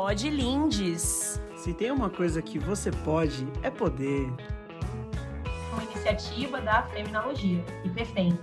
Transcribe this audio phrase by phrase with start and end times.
[0.00, 1.40] Pode Lindes.
[1.56, 4.28] Se tem uma coisa que você pode, é poder.
[5.72, 8.38] Uma iniciativa da Feminologia, IPFEM.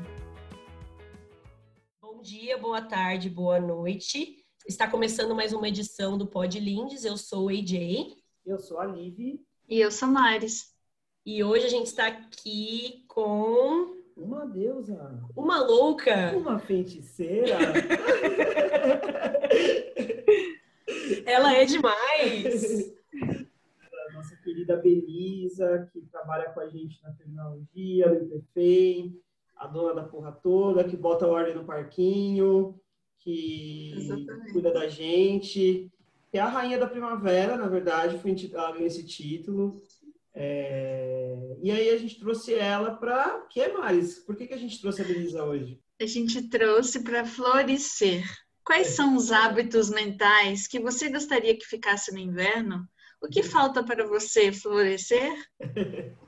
[2.01, 4.35] Bom dia, boa tarde, boa noite.
[4.67, 7.05] Está começando mais uma edição do Pod Lindes.
[7.05, 8.17] Eu sou o AJ.
[8.45, 9.39] Eu sou a Liv.
[9.69, 10.73] E eu sou Maris.
[11.25, 13.95] E hoje a gente está aqui com.
[14.17, 15.23] Uma deusa.
[15.33, 16.35] Uma louca.
[16.35, 17.57] Uma feiticeira.
[21.35, 22.93] Ela é demais.
[24.09, 29.19] A nossa querida Belisa, que trabalha com a gente na tecnologia, no IPFEM,
[29.57, 32.79] a dona da porra toda, que bota ordem no parquinho,
[33.19, 34.53] que Exatamente.
[34.53, 35.91] cuida da gente.
[36.31, 39.81] Que é a rainha da primavera, na verdade, foi intitulada esse título.
[40.33, 43.41] É, E aí a gente trouxe ela para.
[43.49, 44.19] Que mais?
[44.19, 45.79] Por que, que a gente trouxe a Belisa hoje?
[45.99, 48.23] A gente trouxe para florescer.
[48.65, 52.87] Quais são os hábitos mentais que você gostaria que ficasse no inverno?
[53.21, 55.33] O que falta para você florescer?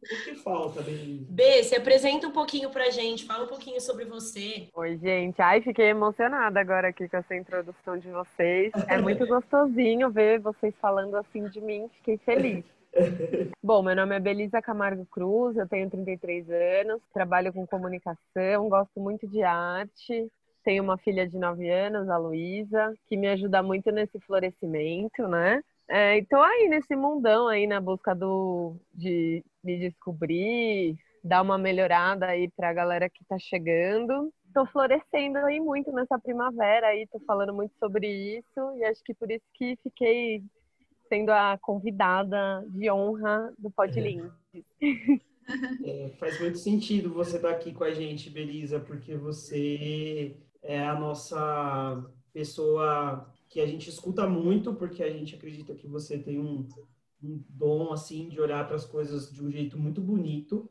[0.00, 1.26] O que falta, Belisa?
[1.30, 4.68] B, se apresenta um pouquinho pra gente, fala um pouquinho sobre você.
[4.74, 5.40] Oi, gente.
[5.40, 8.72] Ai, fiquei emocionada agora aqui com essa introdução de vocês.
[8.88, 11.88] É muito gostosinho ver vocês falando assim de mim.
[11.98, 12.64] Fiquei feliz.
[13.62, 18.98] Bom, meu nome é Belisa Camargo Cruz, eu tenho 33 anos, trabalho com comunicação, gosto
[18.98, 20.28] muito de arte.
[20.70, 25.60] Tenho uma filha de 9 anos, a Luísa, que me ajuda muito nesse florescimento, né?
[25.88, 32.26] É, e aí nesse mundão aí na busca do, de me descobrir, dar uma melhorada
[32.26, 34.32] aí pra galera que tá chegando.
[34.54, 38.06] Tô florescendo aí muito nessa primavera aí, tô falando muito sobre
[38.38, 40.40] isso e acho que por isso que fiquei
[41.08, 44.30] sendo a convidada de honra do Pod Lindes.
[45.84, 50.98] É, faz muito sentido você estar aqui com a gente, Belisa, porque você é a
[50.98, 56.68] nossa pessoa que a gente escuta muito, porque a gente acredita que você tem um,
[57.22, 60.70] um dom assim de olhar para as coisas de um jeito muito bonito.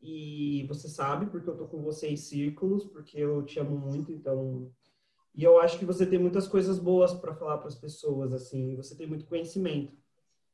[0.00, 4.12] E você sabe, porque eu tô com você em círculos, porque eu te amo muito,
[4.12, 4.70] então.
[5.34, 8.76] E eu acho que você tem muitas coisas boas para falar para as pessoas, assim,
[8.76, 9.96] você tem muito conhecimento.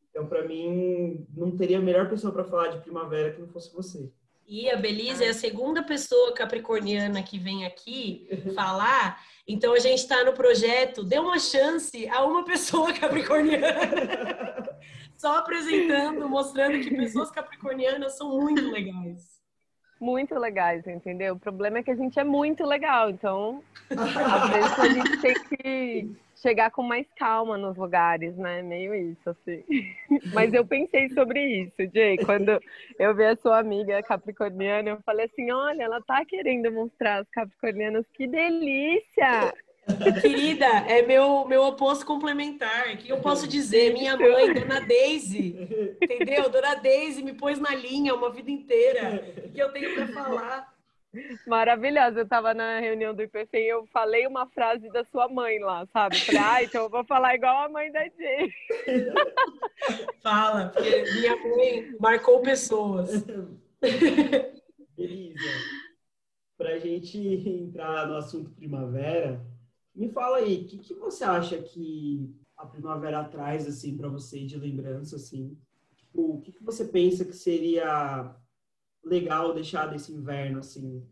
[0.09, 3.73] Então, para mim, não teria a melhor pessoa para falar de primavera que não fosse
[3.73, 4.12] você.
[4.50, 9.25] E a Belisa é a segunda pessoa capricorniana que vem aqui falar.
[9.47, 13.71] Então a gente está no projeto Dê uma chance a uma pessoa capricorniana.
[15.16, 19.40] Só apresentando, mostrando que pessoas capricornianas são muito legais.
[20.00, 21.34] Muito legais, entendeu?
[21.34, 25.34] O problema é que a gente é muito legal, então às vezes a gente tem
[25.34, 28.62] que chegar com mais calma nos lugares, né?
[28.62, 29.62] Meio isso, assim.
[30.33, 32.16] Mas eu pensei sobre isso, Jay.
[32.19, 32.59] Quando
[32.99, 37.28] eu vi a sua amiga capricorniana, eu falei assim: olha, ela tá querendo mostrar as
[37.31, 39.53] capricornianas, que delícia!
[40.21, 42.95] Querida, é meu, meu oposto complementar.
[42.95, 43.93] O que eu posso dizer?
[43.93, 45.56] Minha mãe, Dona Daisy,
[46.01, 46.49] entendeu?
[46.51, 49.23] Dona Daisy me pôs na linha uma vida inteira.
[49.45, 50.81] O que eu tenho para falar?
[51.47, 52.21] Maravilhosa.
[52.21, 55.87] Eu tava na reunião do IPFEM e eu falei uma frase da sua mãe lá,
[55.93, 56.19] sabe?
[56.21, 58.50] Falei, ah, então eu vou falar igual a mãe da Jay.
[60.23, 63.25] Fala, porque minha mãe marcou pessoas.
[64.97, 65.41] Beleza.
[66.56, 69.41] Para a gente entrar no assunto primavera,
[69.95, 74.45] me fala aí, o que, que você acha que a primavera traz assim para você
[74.45, 75.56] de lembrança assim?
[75.97, 78.34] Tipo, o que, que você pensa que seria
[79.05, 81.06] legal deixar desse inverno assim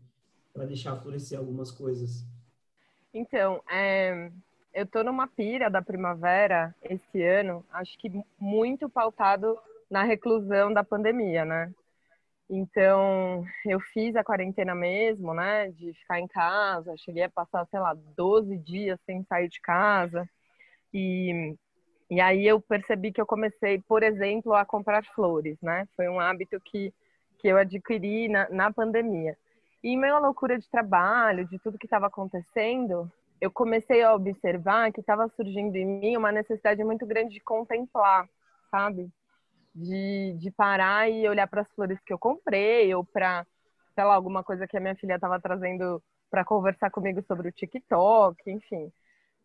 [0.53, 2.25] para deixar florescer algumas coisas?
[3.13, 4.31] Então, é,
[4.73, 9.57] eu tô numa pira da primavera esse ano, acho que muito pautado
[9.89, 11.73] na reclusão da pandemia, né?
[12.49, 15.69] Então, eu fiz a quarentena mesmo, né?
[15.71, 16.97] De ficar em casa.
[16.97, 20.27] Cheguei a passar, sei lá, 12 dias sem sair de casa.
[20.93, 21.55] E,
[22.09, 25.87] e aí eu percebi que eu comecei, por exemplo, a comprar flores, né?
[25.95, 26.93] Foi um hábito que,
[27.39, 29.37] que eu adquiri na, na pandemia.
[29.83, 34.91] E meio à loucura de trabalho, de tudo que estava acontecendo, eu comecei a observar
[34.91, 38.27] que estava surgindo em mim uma necessidade muito grande de contemplar,
[38.71, 39.09] sabe?
[39.79, 43.45] De, de parar e olhar para as flores que eu comprei ou para,
[43.95, 47.51] sei lá, alguma coisa que a minha filha estava trazendo para conversar comigo sobre o
[47.51, 48.91] TikTok, enfim.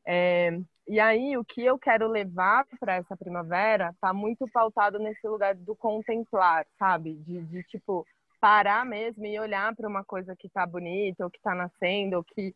[0.07, 5.27] É, e aí, o que eu quero levar para essa primavera está muito pautado nesse
[5.27, 7.15] lugar do contemplar, sabe?
[7.15, 8.07] De, de tipo,
[8.39, 12.25] parar mesmo e olhar para uma coisa que está bonita, ou que está nascendo, ou
[12.25, 12.55] que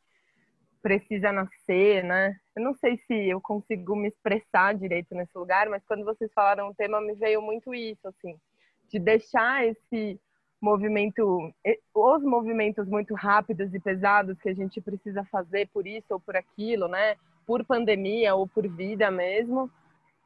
[0.89, 2.35] precisa nascer, né?
[2.57, 6.69] Eu não sei se eu consigo me expressar direito nesse lugar, mas quando vocês falaram
[6.69, 8.35] o tema, me veio muito isso, assim,
[8.91, 10.19] de deixar esse
[10.61, 11.53] movimento,
[11.95, 16.35] os movimentos muito rápidos e pesados que a gente precisa fazer por isso ou por
[16.37, 17.17] aquilo, né?
[17.49, 19.71] por pandemia ou por vida mesmo,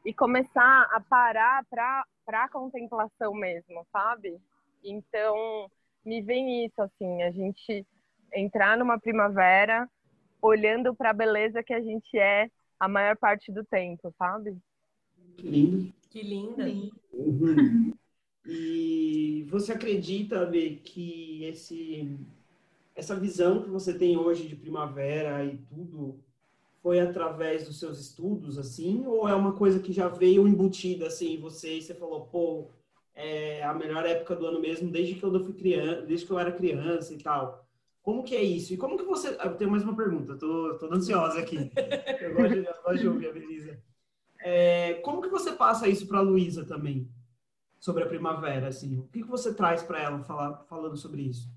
[0.05, 4.41] e começar a parar para a contemplação mesmo, sabe?
[4.83, 5.71] Então,
[6.05, 7.87] me vem isso, assim, a gente
[8.35, 9.89] entrar numa primavera
[10.43, 14.59] olhando para a beleza que a gente é a maior parte do tempo, sabe?
[15.37, 15.93] Que lindo.
[16.11, 16.65] Que linda.
[17.13, 17.95] Uhum.
[18.45, 22.19] E você acredita, Bê, que esse,
[22.95, 26.21] essa visão que você tem hoje de primavera e tudo
[26.83, 31.35] foi através dos seus estudos, assim, ou é uma coisa que já veio embutida, assim,
[31.35, 32.67] em você e você falou, pô,
[33.15, 36.39] é a melhor época do ano mesmo, desde que eu fui criança, desde que eu
[36.39, 37.62] era criança e tal.
[38.03, 38.75] Como que é isso?
[38.75, 39.37] E como que você...
[39.43, 41.71] Eu tenho mais uma pergunta, tô, tô ansiosa aqui.
[42.21, 43.79] Eu gosto de, eu gosto de ouvir a Belisa.
[44.41, 47.09] É, como que você passa isso para a Luísa também?
[47.79, 48.99] Sobre a primavera, assim.
[48.99, 51.49] O que, que você traz para ela falar, falando sobre isso?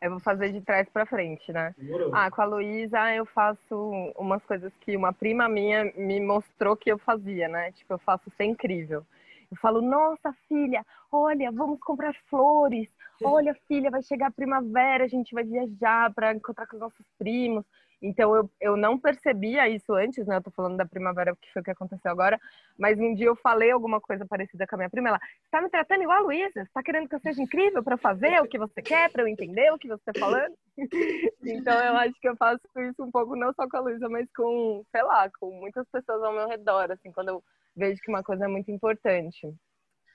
[0.00, 1.74] Eu vou fazer de trás para frente, né?
[1.76, 2.14] Demorou.
[2.14, 6.90] Ah, com a Luísa eu faço umas coisas que uma prima minha me mostrou que
[6.92, 7.72] eu fazia, né?
[7.72, 9.04] Tipo, eu faço ser incrível.
[9.50, 12.88] Eu falo, nossa filha, olha, vamos comprar flores.
[13.22, 17.06] Olha, filha, vai chegar a primavera, a gente vai viajar para encontrar com os nossos
[17.18, 17.64] primos.
[18.00, 20.36] Então eu, eu não percebia isso antes, né?
[20.36, 22.40] Eu tô falando da primavera, que foi o que aconteceu agora,
[22.78, 25.68] mas um dia eu falei alguma coisa parecida com a minha prima, ela está me
[25.68, 28.80] tratando igual a Luísa, está querendo que eu seja incrível para fazer o que você
[28.80, 30.54] quer, para eu entender o que você está falando.
[31.42, 34.28] então eu acho que eu faço isso um pouco não só com a Luísa, mas
[34.32, 37.42] com, sei lá, com muitas pessoas ao meu redor, assim, quando eu
[37.74, 39.52] vejo que uma coisa é muito importante.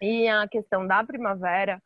[0.01, 1.81] E a questão da primavera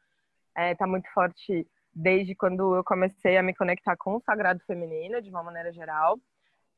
[0.58, 5.22] está é, muito forte desde quando eu comecei a me conectar com o sagrado feminino,
[5.22, 6.20] de uma maneira geral.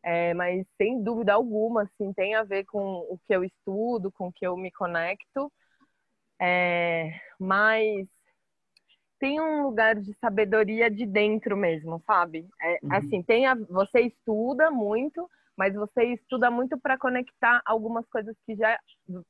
[0.04, 4.28] É, mas sem dúvida alguma, assim, tem a ver com o que eu estudo, com
[4.28, 5.52] o que eu me conecto.
[6.42, 8.08] É, mas
[9.20, 12.48] tem um lugar de sabedoria de dentro mesmo, sabe?
[12.62, 12.94] É, uhum.
[12.94, 18.56] Assim, tem a, você estuda muito, mas você estuda muito para conectar algumas coisas que
[18.56, 18.80] já,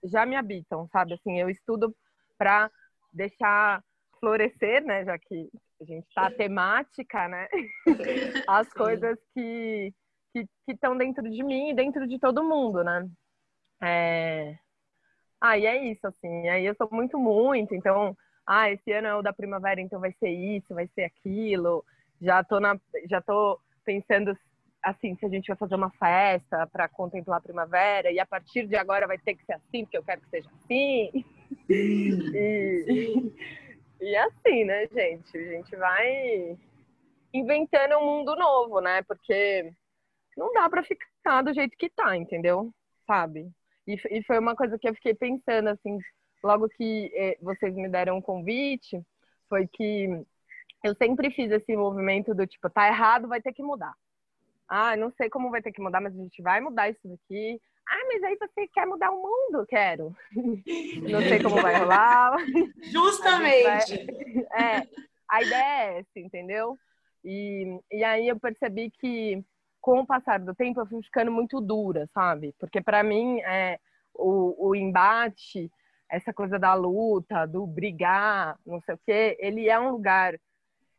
[0.04, 1.16] já me habitam, sabe?
[1.16, 1.96] Assim, eu estudo
[2.38, 2.70] para
[3.12, 3.84] deixar
[4.20, 5.06] florescer, né?
[5.06, 5.50] Já que
[5.82, 7.48] a gente está temática, né?
[8.48, 9.94] As coisas que
[10.32, 13.10] que estão dentro de mim e dentro de todo mundo, né?
[13.82, 14.56] É...
[15.42, 16.48] Ah, e é isso, assim.
[16.50, 17.74] Aí eu sou muito, muito.
[17.74, 21.84] Então, ah, esse ano é o da primavera, então vai ser isso, vai ser aquilo.
[22.22, 22.80] Já tô, na,
[23.10, 24.38] já tô pensando,
[24.84, 28.68] assim, se a gente vai fazer uma festa para contemplar a primavera e a partir
[28.68, 31.26] de agora vai ter que ser assim, porque eu quero que seja assim.
[31.70, 33.34] e,
[34.02, 35.38] e assim, né, gente?
[35.38, 36.58] A gente vai
[37.34, 39.02] inventando um mundo novo, né?
[39.04, 39.74] Porque
[40.38, 42.74] não dá para ficar do jeito que tá, entendeu?
[43.06, 43.52] Sabe?
[43.88, 45.98] E, e, foi uma coisa que eu fiquei pensando, assim,
[46.44, 49.02] logo que eh, vocês me deram um convite,
[49.50, 50.08] foi que
[50.84, 53.94] eu sempre fiz esse movimento do tipo, tá errado, vai ter que mudar.
[54.68, 57.60] Ah, não sei como vai ter que mudar, mas a gente vai mudar isso daqui.
[57.92, 59.66] Ah, mas aí você quer mudar o mundo?
[59.68, 60.16] Quero.
[61.10, 62.38] Não sei como vai rolar.
[62.84, 63.94] Justamente.
[64.52, 64.78] A vai...
[64.78, 64.88] É,
[65.28, 66.78] a ideia é essa, entendeu?
[67.26, 69.44] E, e aí eu percebi que
[69.82, 72.54] com o passar do tempo eu fui ficando muito dura, sabe?
[72.60, 73.80] Porque para mim é
[74.14, 75.72] o, o embate,
[76.08, 80.40] essa coisa da luta, do brigar, não sei o quê, ele é um lugar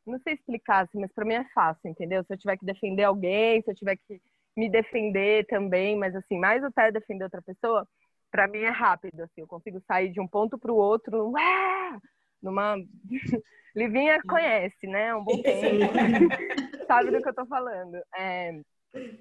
[0.06, 2.24] não sei explicar, assim, mas para mim é fácil, entendeu?
[2.24, 4.20] Se eu tiver que defender alguém, se eu tiver que
[4.56, 7.86] me defender também, mas assim, mais até defender outra pessoa,
[8.30, 11.98] para mim é rápido, assim, eu consigo sair de um ponto para o outro, ué,
[12.42, 12.76] numa
[13.74, 15.14] Livinha conhece, né?
[15.14, 15.92] Um bom tempo.
[16.86, 17.96] sabe do que eu tô falando.
[18.16, 18.60] É...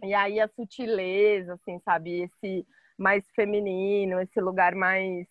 [0.03, 2.23] E aí a sutileza, assim, sabe?
[2.23, 2.65] Esse
[2.97, 5.27] mais feminino, esse lugar mais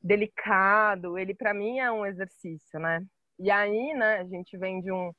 [0.00, 3.04] delicado, ele para mim é um exercício, né?
[3.38, 5.12] E aí, né, a gente vem de um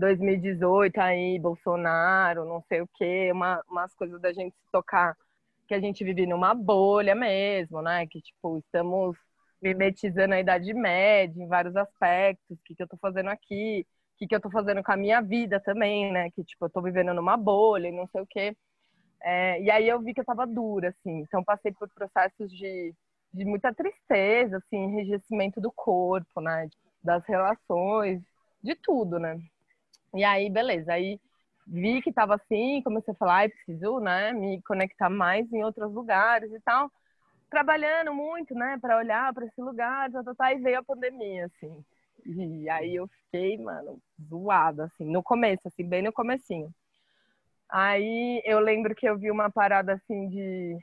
[0.00, 5.16] 2018 aí, Bolsonaro, não sei o quê, uma, umas coisas da gente se tocar
[5.68, 8.06] que a gente vive numa bolha mesmo, né?
[8.08, 9.16] Que, tipo, estamos
[9.62, 14.18] mimetizando a Idade Média em vários aspectos, o que, que eu tô fazendo aqui, o
[14.18, 16.30] que, que eu tô fazendo com a minha vida também, né?
[16.32, 18.56] Que, tipo, eu tô vivendo numa bolha e não sei o quê.
[19.22, 21.20] É, e aí eu vi que eu tava dura, assim.
[21.20, 22.94] Então, passei por processos de,
[23.32, 26.68] de muita tristeza, assim, enrijecimento do corpo, né?
[27.02, 28.22] Das relações,
[28.62, 29.38] de tudo, né?
[30.14, 30.92] E aí, beleza.
[30.92, 31.20] Aí
[31.66, 35.92] vi que tava assim, comecei a falar, ai, preciso, né, me conectar mais em outros
[35.92, 36.90] lugares e tal.
[37.50, 41.46] Trabalhando muito, né, para olhar para esse lugar, tá, tá, tá, e veio a pandemia,
[41.46, 41.84] assim.
[42.26, 46.72] E aí eu fiquei, mano, zoada, assim, no começo, assim, bem no comecinho.
[47.68, 50.76] Aí eu lembro que eu vi uma parada assim de.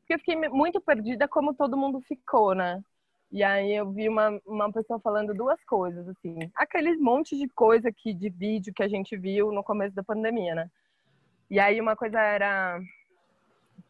[0.00, 2.82] Porque eu fiquei muito perdida, como todo mundo ficou, né?
[3.30, 6.38] E aí eu vi uma, uma pessoa falando duas coisas, assim.
[6.54, 10.54] Aquele monte de coisa aqui de vídeo que a gente viu no começo da pandemia,
[10.54, 10.70] né?
[11.50, 12.80] E aí uma coisa era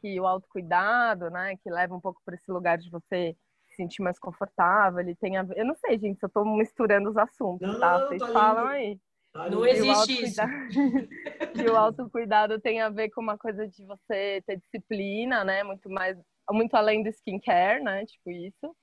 [0.01, 3.37] que o autocuidado, né, que leva um pouco para esse lugar de você
[3.69, 5.59] se sentir mais confortável, ele tem a ver...
[5.59, 7.99] Eu não sei, gente, se eu estou misturando os assuntos, Não, tá?
[7.99, 8.75] não, Vocês tá falam lindo.
[8.75, 9.01] aí.
[9.33, 9.65] Tá Não.
[9.67, 10.41] E existe isso.
[11.55, 15.63] que o autocuidado tem a ver com uma coisa de você ter disciplina, né?
[15.63, 16.17] Muito mais,
[16.51, 18.05] muito além do skincare, né?
[18.07, 18.75] Tipo isso.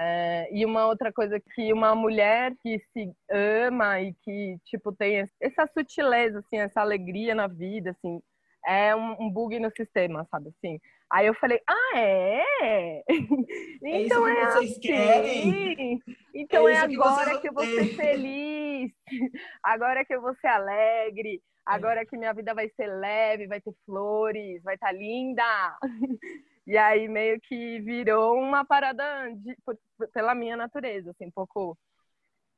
[0.00, 5.28] É, e uma outra coisa que uma mulher que se ama e que, tipo, tem
[5.40, 8.22] essa sutileza, assim, essa alegria na vida, assim,
[8.64, 10.78] é um, um bug no sistema, sabe, assim.
[11.10, 13.02] Aí eu falei, ah, é?
[13.82, 16.02] É isso que vocês querem?
[16.34, 18.92] Então É é, agora que eu vou ser feliz,
[19.62, 23.72] agora que eu vou ser alegre, agora que minha vida vai ser leve, vai ter
[23.84, 25.42] flores, vai estar linda.
[26.68, 29.02] E aí meio que virou uma parada
[29.36, 29.78] de- por-
[30.12, 31.76] pela minha natureza, assim, um pouco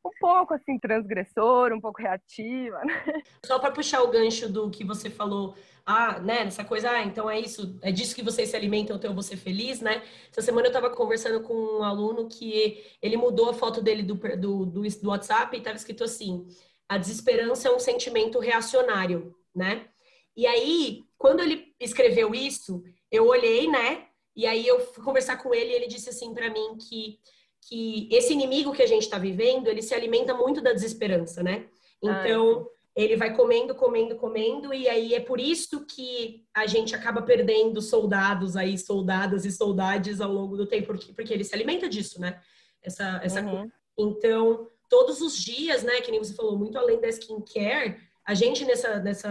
[0.05, 3.23] um pouco assim transgressor, um pouco reativa, né?
[3.45, 7.31] Só para puxar o gancho do que você falou, ah, né, nessa coisa, ah, então
[7.31, 10.03] é isso, é disso que vocês se alimentam, então eu vou ser feliz, né?
[10.31, 14.15] Essa semana eu estava conversando com um aluno que ele mudou a foto dele do,
[14.15, 16.47] do, do, do WhatsApp e estava escrito assim:
[16.89, 19.87] a desesperança é um sentimento reacionário, né?
[20.37, 24.07] E aí, quando ele escreveu isso, eu olhei, né?
[24.35, 27.19] E aí eu fui conversar com ele e ele disse assim para mim que
[27.69, 31.67] que esse inimigo que a gente está vivendo, ele se alimenta muito da desesperança, né?
[32.03, 37.23] Então, ele vai comendo, comendo, comendo, e aí é por isso que a gente acaba
[37.23, 41.89] perdendo soldados aí, soldadas e soldades ao longo do tempo, porque, porque ele se alimenta
[41.89, 42.41] disso, né?
[42.83, 43.71] Essa, essa Uhum.
[43.99, 47.99] Então, todos os dias, né, que nem você falou, muito além da skincare,
[48.31, 49.31] a gente nessa, nessa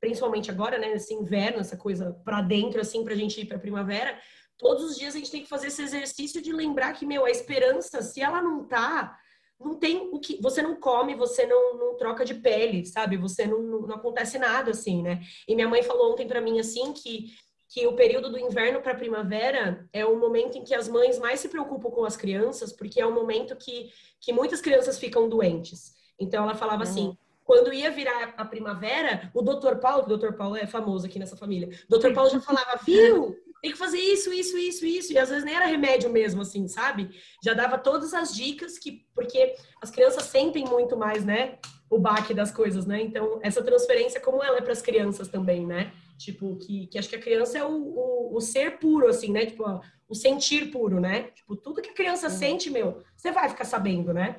[0.00, 4.18] principalmente agora, né, nesse inverno, essa coisa pra dentro, assim, pra gente ir pra primavera,
[4.58, 7.30] todos os dias a gente tem que fazer esse exercício de lembrar que, meu, a
[7.30, 9.16] esperança, se ela não tá,
[9.58, 10.40] não tem o que.
[10.42, 13.16] Você não come, você não, não troca de pele, sabe?
[13.16, 15.20] Você não, não, não acontece nada assim, né?
[15.46, 17.26] E minha mãe falou ontem pra mim assim que.
[17.72, 21.38] Que o período do inverno para primavera é o momento em que as mães mais
[21.38, 23.76] se preocupam com as crianças, porque é o momento que,
[24.20, 25.94] que muitas crianças ficam doentes.
[26.18, 26.90] Então ela falava Uhum.
[26.90, 27.18] assim:
[27.50, 31.36] quando ia virar a primavera, o doutor Paulo, o doutor Paulo é famoso aqui nessa
[31.36, 33.36] família, o doutor Paulo já falava, viu?
[33.60, 35.12] Tem que fazer isso, isso, isso, isso.
[35.12, 37.10] E às vezes nem era remédio mesmo, assim, sabe?
[37.42, 39.04] Já dava todas as dicas que.
[39.12, 41.58] Porque as crianças sentem muito mais, né?
[41.90, 43.02] O baque das coisas, né?
[43.02, 45.92] Então, essa transferência, como ela é para as crianças também, né?
[46.18, 49.44] Tipo, que, que acho que a criança é o, o, o ser puro, assim, né?
[49.44, 51.24] Tipo, ó, o sentir puro, né?
[51.34, 54.36] Tipo, tudo que a criança sente, meu, você vai ficar sabendo, né?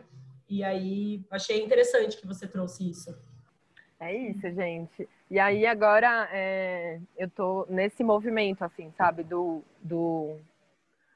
[0.52, 3.18] E aí, achei interessante que você trouxe isso.
[4.02, 5.08] É isso, gente.
[5.30, 9.24] E aí agora é, eu tô nesse movimento, assim, sabe?
[9.24, 10.38] Do, do.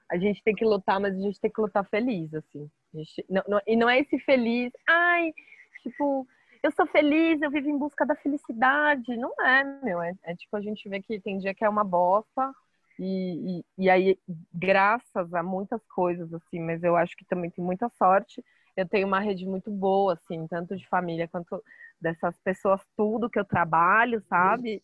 [0.10, 2.72] A gente tem que lutar, mas a gente tem que lutar feliz, assim.
[2.94, 5.34] Gente- não- não- e não é esse feliz, ai,
[5.84, 6.26] tipo,
[6.64, 9.18] eu sou feliz, eu vivo em busca da felicidade.
[9.18, 10.02] Não é, meu.
[10.02, 12.54] É, é tipo, a gente vê que tem dia que é uma bosta.
[12.98, 14.18] E, e, e aí,
[14.54, 18.42] graças a muitas coisas, assim, mas eu acho que também tem muita sorte.
[18.76, 21.64] Eu tenho uma rede muito boa, assim, tanto de família quanto
[22.00, 24.84] dessas pessoas tudo que eu trabalho, sabe?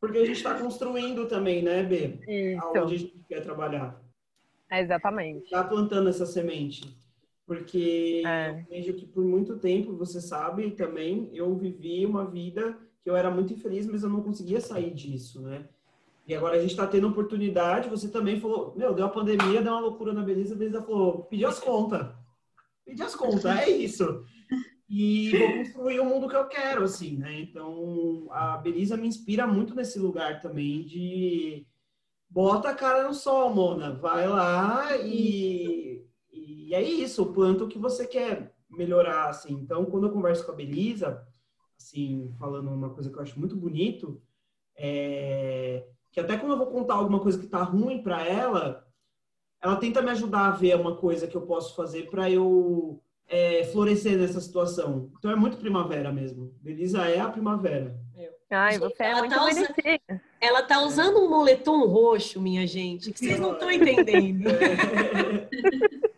[0.00, 2.18] Porque a gente está construindo também, né, B?
[2.60, 4.00] Aonde a Isso, gente quer trabalhar.
[4.70, 5.44] é exatamente.
[5.44, 6.82] Está plantando essa semente.
[7.46, 8.50] Porque É.
[8.50, 13.16] eu vejo que por muito tempo, você sabe também, eu vivi uma vida que eu
[13.16, 15.68] era muito infeliz, mas eu não conseguia sair disso, né?
[16.26, 19.72] E agora a gente está tendo oportunidade, você também falou, meu, deu a pandemia, deu
[19.72, 22.06] uma loucura na beleza, a beleza falou, pediu as contas.
[22.84, 24.24] Pediu as contas, é isso.
[24.88, 27.40] E vou construir o mundo que eu quero, assim, né?
[27.40, 31.66] Então, a Belisa me inspira muito nesse lugar também de
[32.28, 33.94] bota a cara no sol, Mona.
[33.94, 39.54] Vai lá e, e é isso, planta o que você quer melhorar, assim.
[39.54, 41.26] Então, quando eu converso com a Belisa,
[41.78, 44.20] assim, falando uma coisa que eu acho muito bonito,
[44.76, 48.81] é que até quando eu vou contar alguma coisa que tá ruim para ela,
[49.62, 53.64] ela tenta me ajudar a ver uma coisa que eu posso fazer para eu é,
[53.66, 55.10] florescer nessa situação.
[55.18, 56.52] Então é muito primavera mesmo.
[56.60, 57.96] Belisa é a primavera.
[58.50, 60.00] Ai, Gente, você é ela muito tá usando- bonitinha.
[60.40, 64.50] Ela tá usando um moletom roxo, minha gente, que vocês não estão entendendo.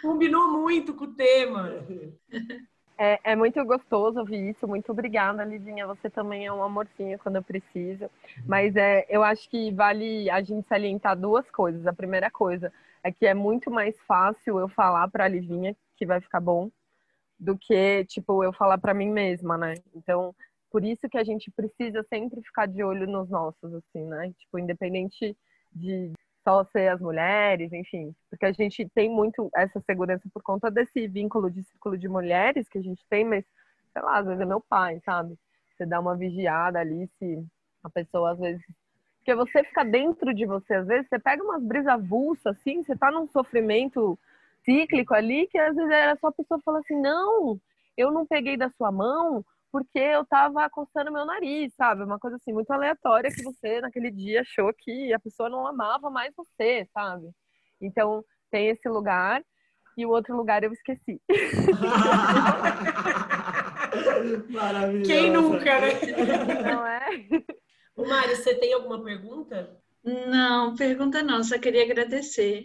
[0.00, 1.84] Combinou muito com o tema.
[2.98, 4.66] É, é muito gostoso ouvir isso.
[4.66, 5.86] Muito obrigada, Livinha.
[5.86, 8.10] Você também é um amorzinho quando eu preciso.
[8.46, 11.86] Mas é, eu acho que vale a gente salientar duas coisas.
[11.86, 12.72] A primeira coisa
[13.02, 16.70] é que é muito mais fácil eu falar para a Livinha que vai ficar bom
[17.38, 19.74] do que, tipo, eu falar para mim mesma, né?
[19.94, 20.34] Então,
[20.70, 24.32] por isso que a gente precisa sempre ficar de olho nos nossos, assim, né?
[24.38, 25.36] Tipo, independente
[25.72, 26.12] de
[26.46, 31.08] só ser as mulheres, enfim, porque a gente tem muito essa segurança por conta desse
[31.08, 33.44] vínculo de círculo de mulheres que a gente tem, mas
[33.92, 35.36] sei lá, às vezes é meu pai, sabe?
[35.76, 37.44] Você dá uma vigiada ali se
[37.82, 38.62] a pessoa às vezes
[39.18, 42.96] Porque você fica dentro de você, às vezes, você pega umas brisas avulsas, assim, você
[42.96, 44.18] tá num sofrimento
[44.64, 47.60] cíclico ali, que às vezes era só a pessoa falar assim, não,
[47.96, 52.04] eu não peguei da sua mão porque eu tava coçando meu nariz, sabe?
[52.04, 56.10] Uma coisa assim, muito aleatória que você, naquele dia, achou que a pessoa não amava
[56.10, 57.30] mais você, sabe?
[57.80, 59.42] Então, tem esse lugar
[59.96, 61.20] e o outro lugar eu esqueci.
[64.50, 65.10] Maravilhoso.
[65.10, 65.88] Quem nunca, né?
[66.62, 67.08] Não é?
[67.96, 69.80] Ô, Mari, você tem alguma pergunta?
[70.04, 72.62] Não, pergunta não, só queria agradecer.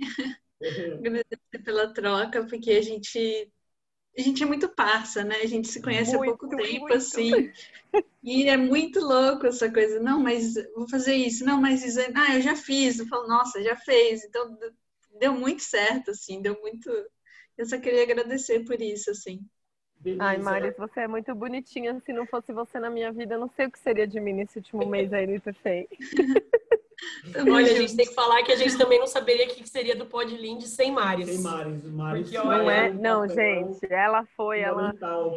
[1.00, 3.50] agradecer pela troca, porque a gente
[4.18, 5.38] a gente é muito parça, né?
[5.38, 6.94] A gente se conhece Muito, há pouco tempo, muito.
[6.94, 7.51] assim.
[8.22, 10.00] E é muito louco essa coisa.
[10.00, 11.46] Não, mas vou fazer isso.
[11.46, 12.00] Não, mas isso.
[12.13, 13.00] Ah, eu já fiz.
[13.00, 14.24] Eu falo, nossa, já fez.
[14.25, 14.58] Então,
[15.20, 16.41] deu muito certo, assim.
[16.41, 16.89] Deu muito...
[17.58, 19.46] Eu só queria agradecer por isso, assim.
[19.98, 20.24] Beleza.
[20.24, 22.00] Ai, Maris, você é muito bonitinha.
[22.06, 24.34] Se não fosse você na minha vida, eu não sei o que seria de mim
[24.34, 25.88] nesse último mês aí no IPFEI.
[27.34, 27.82] Tamo Olha, a junto.
[27.82, 30.62] gente tem que falar que a gente também não saberia o que seria do Podlind
[30.63, 31.28] sem Maris.
[31.28, 31.84] Tem Maris.
[31.92, 32.94] Maris Porque, olha, Não é?
[32.94, 34.94] Não, gente, ela foi, ela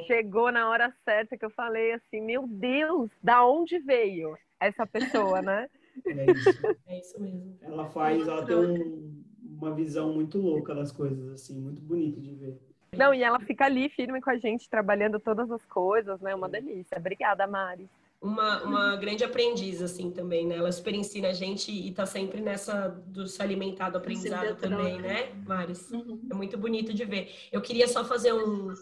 [0.07, 5.41] chegou na hora certa que eu falei assim, meu Deus, da onde veio essa pessoa,
[5.43, 5.69] né?
[6.07, 6.51] É isso.
[6.89, 7.57] É isso mesmo.
[7.63, 9.15] Ela faz, ela tem um-
[9.59, 12.59] uma visão muito louca das coisas, assim, muito bonito de ver.
[12.97, 16.35] Não, e ela fica ali firme com a gente, trabalhando todas as coisas, né?
[16.35, 16.99] Uma delícia.
[16.99, 17.89] Obrigada, Mari.
[18.25, 20.57] Uma, uma grande aprendiz, assim, também, né?
[20.57, 24.67] Ela super ensina a gente e tá sempre nessa do se alimentar do aprendizado Sempre
[24.67, 25.91] a também, né, Maris?
[25.91, 26.21] Uhum.
[26.31, 27.31] É muito bonito de ver.
[27.53, 28.73] Eu queria só fazer um.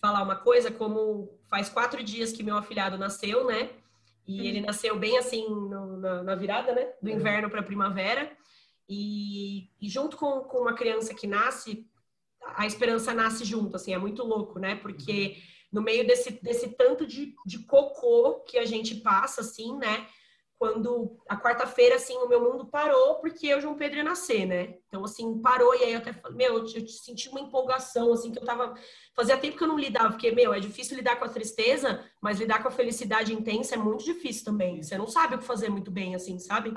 [0.00, 3.70] falar uma coisa, como faz quatro dias que meu afilhado nasceu, né?
[4.24, 6.92] E ele nasceu bem assim no- na, na virada, né?
[7.02, 8.30] Do inverno para primavera.
[8.88, 11.84] E, e junto com, com uma criança que nasce,
[12.54, 14.76] a esperança nasce junto, assim, é muito louco, né?
[14.76, 15.36] Porque
[15.72, 20.06] no meio desse, desse tanto de, de cocô que a gente passa, assim, né?
[20.58, 24.76] Quando a quarta-feira, assim, o meu mundo parou porque o João Pedro ia nascer, né?
[24.86, 28.30] Então, assim, parou e aí eu até falei, meu, eu, eu senti uma empolgação, assim,
[28.30, 28.74] que eu tava.
[29.16, 32.38] Fazia tempo que eu não lidava, porque, meu, é difícil lidar com a tristeza, mas
[32.38, 34.80] lidar com a felicidade intensa é muito difícil também.
[34.80, 36.72] Você não sabe o que fazer muito bem, assim, sabe?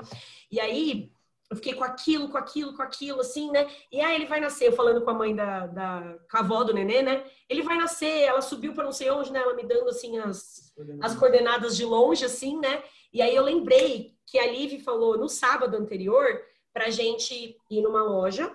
[0.50, 1.12] E aí,
[1.48, 3.68] eu fiquei com aquilo, com aquilo, com aquilo, assim, né?
[3.92, 6.64] E aí ele vai nascer, eu falando com a mãe da, da com a avó
[6.64, 7.24] do nenê, né?
[7.48, 9.40] Ele vai nascer, ela subiu para não sei onde, né?
[9.40, 12.82] Ela me dando, assim, as, as coordenadas de longe, assim, né?
[13.12, 16.26] E aí eu lembrei que a Liv falou no sábado anterior
[16.72, 18.54] pra gente ir numa loja,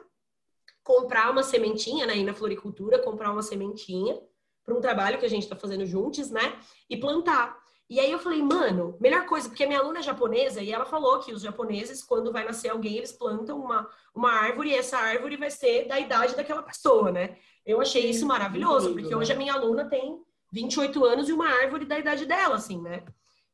[0.84, 2.17] comprar uma sementinha, né?
[2.17, 4.21] Ir na floricultura, comprar uma sementinha
[4.65, 6.60] para um trabalho que a gente tá fazendo juntos, né?
[6.89, 7.61] E plantar.
[7.91, 10.86] E aí eu falei, mano, melhor coisa, porque a minha aluna é japonesa e ela
[10.86, 14.97] falou que os japoneses, quando vai nascer alguém, eles plantam uma, uma árvore e essa
[14.97, 17.36] árvore vai ser da idade daquela pessoa, né?
[17.65, 19.15] Eu achei isso maravilhoso, porque né?
[19.17, 20.23] hoje a minha aluna tem
[20.54, 23.04] 28 anos e uma árvore da idade dela, assim, né?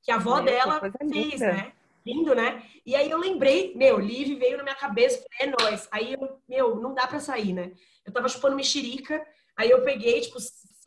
[0.04, 1.54] Que a avó Meu, dela fez, linda.
[1.54, 1.72] né?
[2.06, 2.62] Lindo, né?
[2.86, 5.88] E aí eu lembrei, meu, Liv veio na minha cabeça, falei, é nóis.
[5.90, 7.72] Aí eu, meu, não dá pra sair, né?
[8.06, 9.20] Eu tava chupando mexerica,
[9.56, 10.38] aí eu peguei, tipo,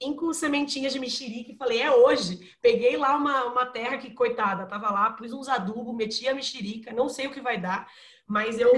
[0.01, 2.55] cinco sementinhas de mexerica e falei, é hoje.
[2.63, 6.93] Peguei lá uma, uma terra que, coitada, tava lá, pus uns adubos, meti a mexerica,
[6.93, 7.87] não sei o que vai dar,
[8.27, 8.71] mas eu,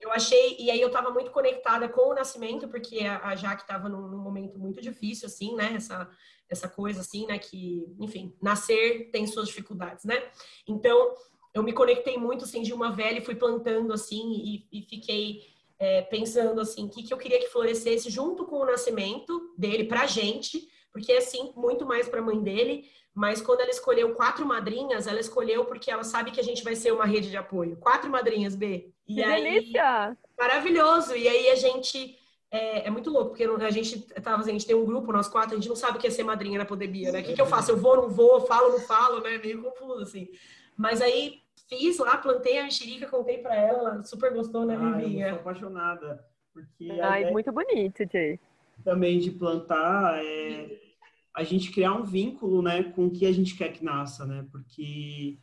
[0.00, 3.66] eu achei, e aí eu tava muito conectada com o nascimento, porque a, a Jaque
[3.66, 5.72] tava num, num momento muito difícil, assim, né?
[5.74, 6.08] Essa,
[6.48, 7.38] essa coisa, assim, né?
[7.38, 10.22] Que, enfim, nascer tem suas dificuldades, né?
[10.66, 11.14] Então,
[11.52, 15.42] eu me conectei muito, assim, de uma velha e fui plantando, assim, e, e fiquei
[15.78, 19.84] é, pensando, assim, o que, que eu queria que florescesse junto com o nascimento dele
[19.84, 25.06] pra gente, porque, assim, muito mais pra mãe dele, mas quando ela escolheu quatro madrinhas,
[25.06, 27.76] ela escolheu porque ela sabe que a gente vai ser uma rede de apoio.
[27.76, 28.92] Quatro madrinhas, B.
[29.06, 30.16] E Que aí, delícia!
[30.38, 31.16] maravilhoso.
[31.16, 32.16] E aí a gente.
[32.50, 35.28] É, é muito louco, porque a gente tava assim, a gente tem um grupo, nós
[35.28, 37.20] quatro, a gente não sabe o que é ser madrinha na Podebia, né?
[37.20, 37.72] O que, que eu faço?
[37.72, 39.36] Eu vou, não vou, falo, não falo, né?
[39.36, 40.28] Meio confuso, assim.
[40.76, 45.02] Mas aí fiz lá, plantei a mexerica, contei pra ela, ela super gostou, né, Ah,
[45.02, 45.28] eu Vivinha?
[45.28, 46.24] sou apaixonada.
[46.52, 48.38] Porque Ai, ideia muito bonito, Jay.
[48.84, 50.78] também de plantar é
[51.34, 54.46] a gente criar um vínculo, né, com o que a gente quer que nasça, né?
[54.50, 55.38] Porque,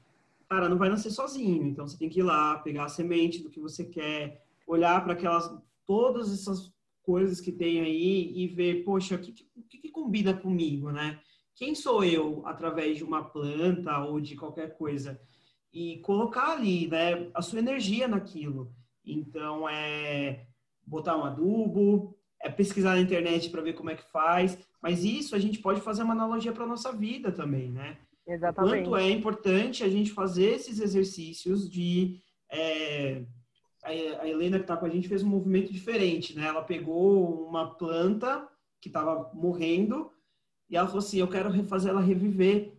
[0.50, 1.64] cara, não vai nascer sozinho.
[1.66, 5.14] Então você tem que ir lá, pegar a semente do que você quer, olhar para
[5.14, 5.50] aquelas
[5.86, 6.72] todas essas
[7.04, 11.20] coisas que tem aí e ver, poxa, o que, que, que combina comigo, né?
[11.56, 15.20] Quem sou eu através de uma planta ou de qualquer coisa?
[15.76, 18.74] E colocar ali, né, a sua energia naquilo.
[19.06, 20.48] Então, é
[20.88, 25.36] botar um adubo, é pesquisar na internet para ver como é que faz, mas isso
[25.36, 27.98] a gente pode fazer uma analogia para nossa vida também, né?
[28.26, 28.90] Exatamente.
[28.90, 32.22] Quanto é importante a gente fazer esses exercícios de.
[32.50, 33.26] é,
[33.84, 36.48] a Helena que está com a gente fez um movimento diferente, né?
[36.48, 38.48] Ela pegou uma planta
[38.82, 40.12] que estava morrendo
[40.70, 42.75] e ela falou assim: Eu quero fazer ela reviver,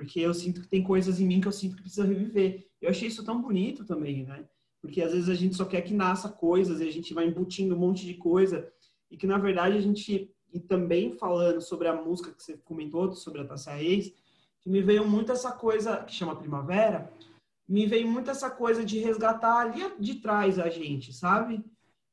[0.00, 2.66] Porque eu sinto que tem coisas em mim que eu sinto que precisa reviver.
[2.80, 4.48] Eu achei isso tão bonito também, né?
[4.80, 7.74] Porque às vezes a gente só quer que nasça coisas e a gente vai embutindo
[7.74, 8.66] um monte de coisa
[9.10, 13.12] e que na verdade a gente e também falando sobre a música que você comentou
[13.12, 14.14] sobre a Tassia Reis,
[14.62, 17.12] que me veio muito essa coisa que chama Primavera,
[17.68, 21.62] me veio muito essa coisa de resgatar ali de trás a gente, sabe?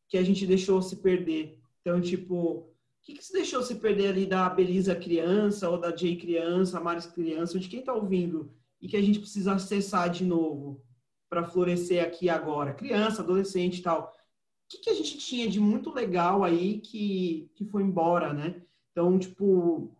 [0.09, 1.57] Que a gente deixou se perder.
[1.79, 2.66] Então, tipo,
[3.07, 7.05] que, que se deixou se perder ali da Belisa criança, ou da Jay criança, Maris
[7.05, 10.83] criança, de quem tá ouvindo, e que a gente precisa acessar de novo
[11.29, 12.73] para florescer aqui agora?
[12.73, 14.13] Criança, adolescente e tal.
[14.13, 18.61] O que, que a gente tinha de muito legal aí que, que foi embora, né?
[18.91, 19.95] Então, tipo,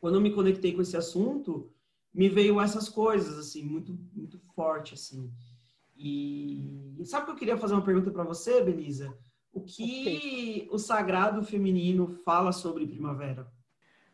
[0.00, 1.72] quando eu me conectei com esse assunto,
[2.12, 5.32] me veio essas coisas, assim, muito, muito forte, assim.
[5.96, 9.16] E sabe que eu queria fazer uma pergunta para você, Belisa?
[9.58, 10.68] O que okay.
[10.70, 13.44] o sagrado feminino fala sobre primavera?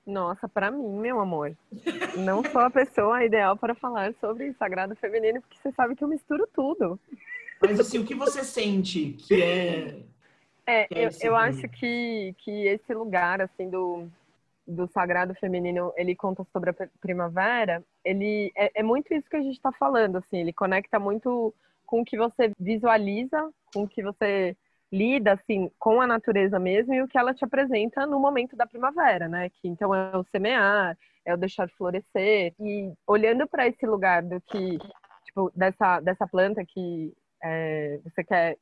[0.06, 1.54] Nossa, para mim, meu amor,
[2.16, 6.08] não sou a pessoa ideal para falar sobre sagrado feminino, porque você sabe que eu
[6.08, 6.98] misturo tudo.
[7.60, 10.02] Mas assim, o que você sente que é?
[10.66, 14.08] É, que é eu, eu acho que, que esse lugar assim do
[14.66, 19.42] do sagrado feminino, ele conta sobre a primavera, ele é, é muito isso que a
[19.42, 21.54] gente está falando, assim, ele conecta muito
[21.84, 24.56] com o que você visualiza, com o que você
[24.94, 28.66] lida, assim, com a natureza mesmo e o que ela te apresenta no momento da
[28.66, 29.50] primavera, né?
[29.50, 34.40] Que então é o semear, é o deixar florescer e olhando para esse lugar do
[34.42, 34.78] que,
[35.24, 38.56] tipo, dessa dessa planta que é, você quer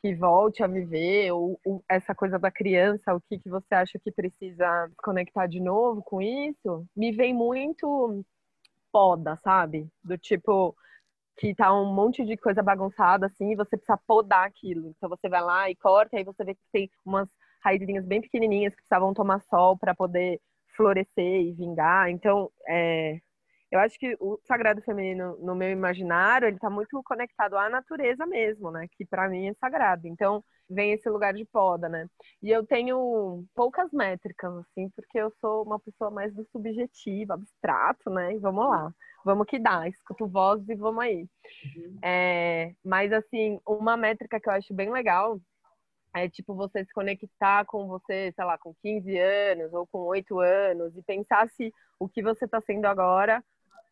[0.00, 3.98] que volte a viver, ou, ou, essa coisa da criança, o que, que você acha
[3.98, 8.22] que precisa conectar de novo com isso, me vem muito
[8.92, 9.88] poda, sabe?
[10.04, 10.76] Do tipo,
[11.36, 14.88] que tá um monte de coisa bagunçada assim, e você precisa podar aquilo.
[14.96, 17.28] Então você vai lá e corta, aí você vê que tem umas
[17.62, 20.40] raizinhas bem pequenininhas que precisavam tomar sol para poder
[20.76, 22.10] florescer e vingar.
[22.10, 23.18] Então, é,
[23.70, 28.26] eu acho que o sagrado feminino, no meu imaginário, ele está muito conectado à natureza
[28.26, 28.86] mesmo, né?
[28.92, 30.06] Que para mim é sagrado.
[30.06, 32.08] Então, vem esse lugar de poda, né?
[32.42, 38.10] E eu tenho poucas métricas, assim, porque eu sou uma pessoa mais do subjetivo, abstrato,
[38.10, 38.34] né?
[38.34, 38.94] E vamos lá.
[39.24, 41.28] Vamos que dá, escuto vozes e vamos aí.
[41.76, 41.98] Uhum.
[42.02, 45.40] É, mas, assim, uma métrica que eu acho bem legal
[46.14, 50.38] é tipo você se conectar com você, sei lá, com 15 anos ou com 8
[50.38, 53.42] anos e pensar se o que você está sendo agora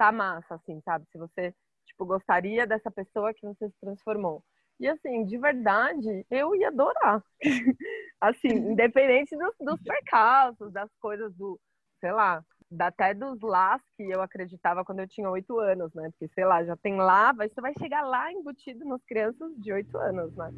[0.03, 1.07] tá massa, assim, sabe?
[1.13, 1.55] Se você,
[1.87, 4.43] tipo, gostaria dessa pessoa que você se transformou.
[4.81, 7.23] E assim, de verdade, eu ia adorar.
[8.21, 11.57] assim, independente dos, dos percalços, das coisas do,
[12.01, 12.45] sei lá,
[12.81, 16.11] até dos lá que eu acreditava quando eu tinha oito anos, né?
[16.11, 19.97] Porque, sei lá, já tem lá, você vai chegar lá embutido nas crianças de oito
[19.99, 20.51] anos, né?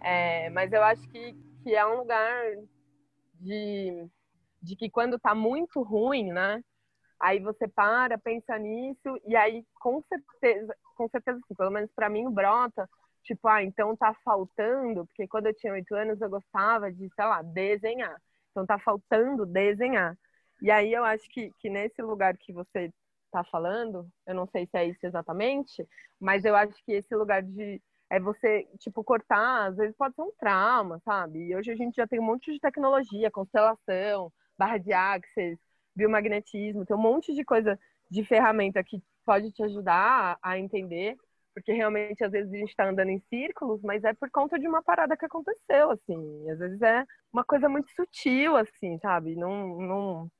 [0.00, 2.56] É, mas eu acho que, que é um lugar
[3.34, 4.08] de,
[4.60, 6.60] de que quando tá muito ruim, né?
[7.22, 12.10] Aí você para, pensa nisso, e aí com certeza, com certeza, assim, pelo menos para
[12.10, 12.90] mim, brota,
[13.22, 17.24] tipo, ah, então tá faltando, porque quando eu tinha oito anos eu gostava de, sei
[17.24, 18.20] lá, desenhar.
[18.50, 20.18] Então tá faltando desenhar.
[20.60, 22.92] E aí eu acho que, que nesse lugar que você
[23.30, 25.86] tá falando, eu não sei se é isso exatamente,
[26.20, 27.80] mas eu acho que esse lugar de
[28.10, 31.38] é você, tipo, cortar, às vezes pode ser um trauma, sabe?
[31.48, 35.58] E hoje a gente já tem um monte de tecnologia, constelação, barra de axis,
[35.94, 37.78] biomagnetismo, tem um monte de coisa
[38.10, 41.16] de ferramenta que pode te ajudar a, entender,
[41.54, 44.66] porque realmente às vezes a gente está andando em círculos, mas é por conta de
[44.66, 46.50] uma parada que aconteceu, assim.
[46.50, 49.36] Às vezes é uma coisa muito sutil, assim, sabe?
[49.36, 50.30] Não, não,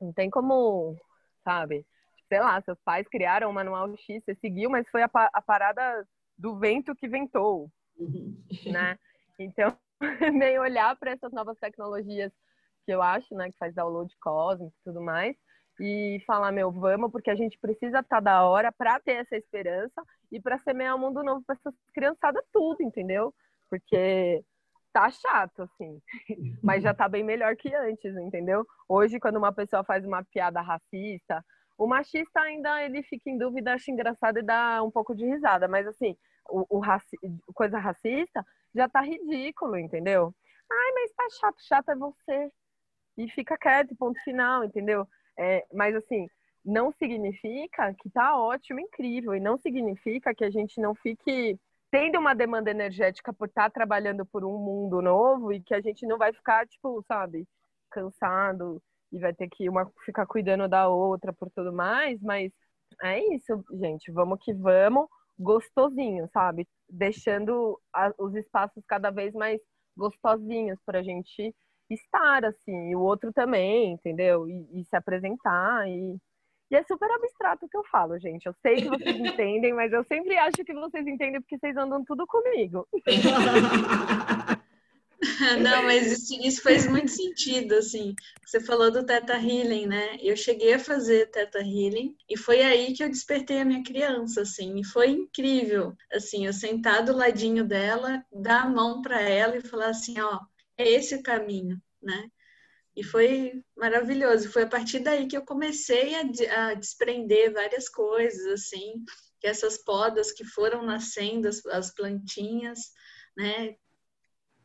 [0.00, 0.96] não tem como,
[1.44, 1.86] sabe?
[2.28, 6.06] Sei lá, seus pais criaram um manual X, você seguiu, mas foi a, a parada
[6.36, 8.36] do vento que ventou, uhum.
[8.66, 8.98] né?
[9.38, 9.76] Então,
[10.32, 12.32] meio olhar para essas novas tecnologias
[12.88, 15.36] que eu acho, né, que faz download cósmico e tudo mais,
[15.78, 19.36] e falar, meu, vamos, porque a gente precisa estar tá da hora para ter essa
[19.36, 23.34] esperança e para semear um mundo novo para essas criançadas tudo, entendeu?
[23.68, 24.42] Porque
[24.90, 26.00] tá chato, assim,
[26.64, 28.66] mas já tá bem melhor que antes, entendeu?
[28.88, 31.44] Hoje, quando uma pessoa faz uma piada racista,
[31.76, 35.68] o machista ainda ele fica em dúvida, acha engraçado e dá um pouco de risada,
[35.68, 36.16] mas assim,
[36.48, 37.18] o, o raci...
[37.54, 38.42] coisa racista
[38.74, 40.34] já tá ridículo, entendeu?
[40.72, 42.50] Ai, mas tá chato, chato é você
[43.18, 45.06] e fica quieto, ponto final, entendeu?
[45.36, 46.28] É, mas assim,
[46.64, 51.58] não significa que tá ótimo, incrível, e não significa que a gente não fique
[51.90, 55.80] tendo uma demanda energética por estar tá trabalhando por um mundo novo e que a
[55.80, 57.46] gente não vai ficar, tipo, sabe,
[57.90, 62.52] cansado e vai ter que uma ficar cuidando da outra por tudo mais, mas
[63.02, 66.68] é isso, gente, vamos que vamos, gostosinho, sabe?
[66.88, 69.60] Deixando a, os espaços cada vez mais
[69.96, 71.54] gostosinhos para a gente
[71.94, 74.48] estar, assim, e o outro também, entendeu?
[74.48, 76.16] E, e se apresentar e,
[76.70, 78.46] E é super abstrato o que eu falo, gente.
[78.46, 82.04] Eu sei que vocês entendem, mas eu sempre acho que vocês entendem porque vocês andam
[82.04, 82.86] tudo comigo.
[85.60, 88.14] Não, mas isso, isso, faz muito sentido, assim.
[88.44, 90.16] Você falou do Teta Healing, né?
[90.20, 94.42] Eu cheguei a fazer Teta Healing e foi aí que eu despertei a minha criança,
[94.42, 94.78] assim.
[94.78, 99.60] E foi incrível, assim, eu sentar do ladinho dela, dar a mão para ela e
[99.60, 100.38] falar assim, ó,
[100.78, 102.30] esse o caminho, né?
[102.96, 104.50] E foi maravilhoso.
[104.50, 109.04] Foi a partir daí que eu comecei a, a desprender várias coisas, assim,
[109.40, 112.92] que essas podas que foram nascendo, as, as plantinhas,
[113.36, 113.76] né?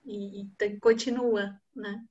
[0.05, 2.03] e, e continua, né?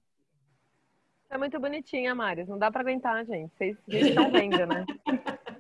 [1.31, 2.49] É muito bonitinha, Maris.
[2.49, 3.51] Não dá para aguentar, gente.
[3.57, 4.85] Vocês estão vendo, né?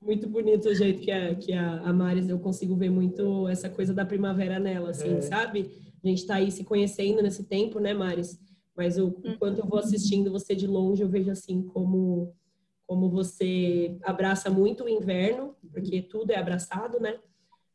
[0.00, 3.68] Muito bonito o jeito que a, que a, a Maris, eu consigo ver muito essa
[3.68, 5.20] coisa da primavera nela, assim, é.
[5.20, 5.70] sabe?
[6.02, 8.38] A gente tá aí se conhecendo nesse tempo, né, Maris?
[8.76, 9.14] Mas o, uhum.
[9.24, 12.34] enquanto eu vou assistindo você de longe, eu vejo assim como,
[12.86, 17.18] como você abraça muito o inverno, porque tudo é abraçado, né?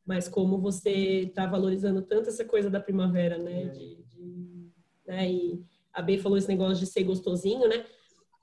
[0.05, 3.65] mas como você está valorizando tanto essa coisa da primavera, né?
[3.65, 4.71] De, de,
[5.05, 5.31] né?
[5.31, 7.86] E a B falou esse negócio de ser gostosinho, né?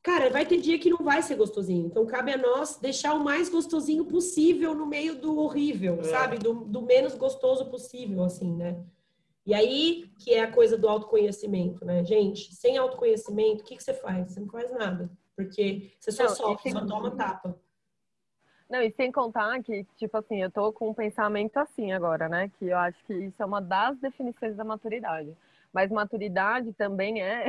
[0.02, 1.86] Cara, vai ter dia que não vai ser gostosinho.
[1.86, 6.04] Então, cabe a nós deixar o mais gostosinho possível no meio do horrível, é.
[6.04, 6.38] sabe?
[6.38, 8.82] Do, do, menos gostoso possível, assim, né?
[9.48, 12.04] E aí, que é a coisa do autoconhecimento, né?
[12.04, 14.30] Gente, sem autoconhecimento, o que, que você faz?
[14.30, 15.10] Você não faz nada.
[15.34, 17.58] Porque você só não, sofre, só toma tapa.
[18.68, 22.50] Não, e sem contar que, tipo assim, eu tô com um pensamento assim agora, né?
[22.58, 25.34] Que eu acho que isso é uma das definições da maturidade.
[25.72, 27.46] Mas maturidade também é.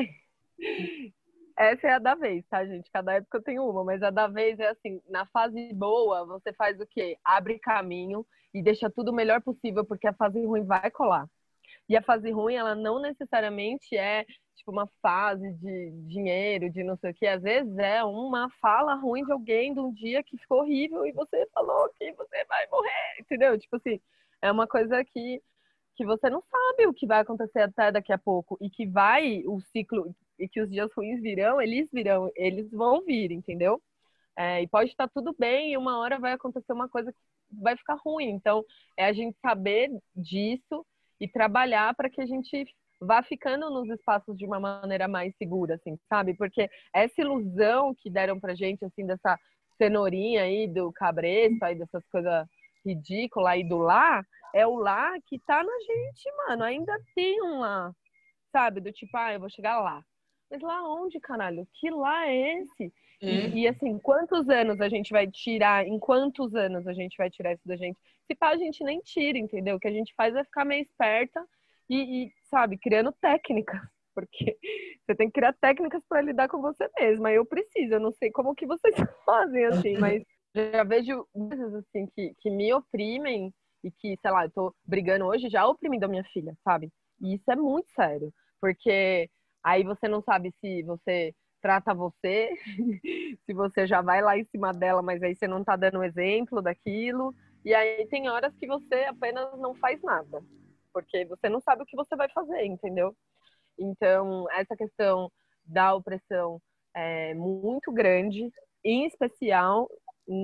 [1.57, 2.89] Essa é a da vez, tá, gente?
[2.91, 6.53] Cada época eu tenho uma, mas a da vez é assim: na fase boa, você
[6.53, 7.17] faz o quê?
[7.25, 11.29] Abre caminho e deixa tudo o melhor possível, porque a fase ruim vai colar.
[11.89, 14.23] E a fase ruim, ela não necessariamente é
[14.55, 17.25] tipo uma fase de dinheiro, de não sei o que.
[17.25, 21.11] Às vezes é uma fala ruim de alguém de um dia que ficou horrível e
[21.11, 23.57] você falou que você vai morrer, entendeu?
[23.57, 23.99] Tipo assim,
[24.41, 25.41] é uma coisa que,
[25.95, 29.43] que você não sabe o que vai acontecer até daqui a pouco e que vai
[29.47, 33.81] o ciclo e que os dias ruins virão, eles virão, eles vão vir, entendeu?
[34.37, 37.19] É, e pode estar tudo bem e uma hora vai acontecer uma coisa que
[37.51, 38.29] vai ficar ruim.
[38.29, 38.63] Então,
[38.95, 40.85] é a gente saber disso
[41.19, 42.65] e trabalhar para que a gente
[43.01, 46.33] vá ficando nos espaços de uma maneira mais segura, assim, sabe?
[46.33, 49.37] Porque essa ilusão que deram pra gente, assim, dessa
[49.77, 52.45] cenourinha aí do cabresto, aí dessas coisas
[52.85, 54.21] ridículas aí do lá,
[54.53, 56.63] é o lá que tá na gente, mano.
[56.63, 57.93] Ainda tem um lá,
[58.51, 58.81] sabe?
[58.81, 60.03] Do tipo, ah, eu vou chegar lá.
[60.51, 61.67] Mas lá onde, caralho?
[61.75, 62.93] Que lá é esse?
[63.21, 63.25] É.
[63.25, 65.85] E, e, assim, quantos anos a gente vai tirar?
[65.85, 67.99] Em quantos anos a gente vai tirar isso da gente?
[68.25, 69.75] Se pá, a gente nem tira, entendeu?
[69.75, 71.45] O que a gente faz é ficar meio esperta
[71.89, 73.81] e, e sabe, criando técnicas,
[74.15, 74.57] porque
[75.05, 77.31] você tem que criar técnicas para lidar com você mesma.
[77.31, 80.23] Eu preciso, eu não sei como que vocês fazem assim, mas
[80.55, 83.53] já vejo coisas assim que, que me oprimem
[83.83, 86.91] e que, sei lá, eu tô brigando hoje já oprimindo a minha filha, sabe?
[87.21, 89.29] E isso é muito sério, porque
[89.63, 92.49] aí você não sabe se você trata você,
[93.45, 96.61] se você já vai lá em cima dela, mas aí você não tá dando exemplo
[96.61, 97.33] daquilo.
[97.65, 100.41] E aí tem horas que você apenas não faz nada
[100.93, 103.15] porque você não sabe o que você vai fazer, entendeu?
[103.77, 105.31] Então, essa questão
[105.65, 106.61] da opressão
[106.93, 108.51] é muito grande,
[108.83, 109.89] em especial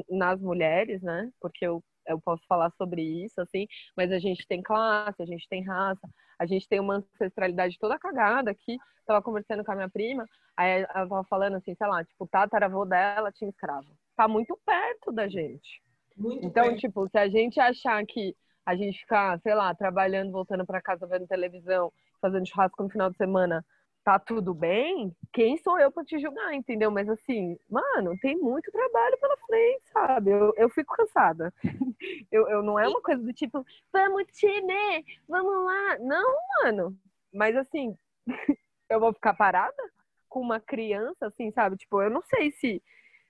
[0.09, 1.29] nas mulheres, né?
[1.39, 5.47] Porque eu, eu posso falar sobre isso, assim, mas a gente tem classe, a gente
[5.47, 6.07] tem raça,
[6.39, 8.77] a gente tem uma ancestralidade toda cagada aqui.
[9.05, 10.25] Tava conversando com a minha prima,
[10.57, 13.87] aí ela tava falando assim, sei lá, tipo, o tataravô dela tinha escravo.
[14.15, 15.81] Tá muito perto da gente.
[16.17, 16.79] Muito então, perto.
[16.79, 21.05] tipo, se a gente achar que a gente ficar, sei lá, trabalhando, voltando para casa,
[21.05, 23.63] vendo televisão, fazendo churrasco no final de semana,
[24.05, 25.11] tá tudo bem?
[25.33, 26.91] Quem sou eu para te julgar, entendeu?
[26.91, 30.29] Mas assim, mano, tem muito trabalho pela frente, sabe?
[30.29, 31.51] Eu, eu fico cansada.
[32.31, 35.97] eu, eu não é uma coisa do tipo, vamos, Tine, vamos lá.
[35.99, 36.95] Não, mano.
[37.33, 37.97] Mas assim,
[38.89, 39.91] eu vou ficar parada
[40.29, 41.75] com uma criança, assim, sabe?
[41.75, 42.83] Tipo, eu não sei se.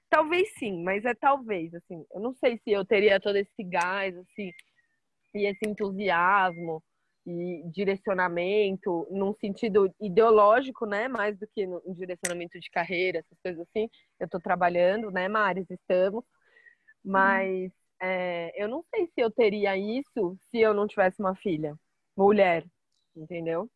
[0.09, 2.05] Talvez sim, mas é talvez, assim.
[2.13, 4.51] Eu não sei se eu teria todo esse gás, assim,
[5.33, 6.83] e esse entusiasmo
[7.25, 13.61] e direcionamento num sentido ideológico, né, mais do que no direcionamento de carreira, essas coisas
[13.61, 13.89] assim.
[14.19, 16.23] Eu estou trabalhando, né, Maris, estamos,
[17.03, 18.07] mas uhum.
[18.07, 21.75] é, eu não sei se eu teria isso se eu não tivesse uma filha,
[22.15, 22.65] mulher,
[23.15, 23.69] entendeu?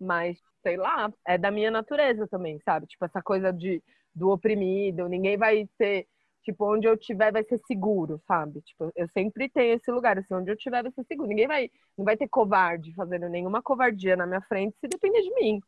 [0.00, 2.86] Mas sei lá, é da minha natureza também, sabe?
[2.86, 3.82] Tipo essa coisa de
[4.14, 6.06] do oprimido, ninguém vai ser
[6.42, 8.62] Tipo, onde eu tiver vai ser seguro, sabe?
[8.62, 11.28] Tipo, eu sempre tenho esse lugar, assim, onde eu tiver vai ser seguro.
[11.28, 15.34] Ninguém vai, não vai ter covarde fazendo nenhuma covardia na minha frente se depender de
[15.34, 15.60] mim.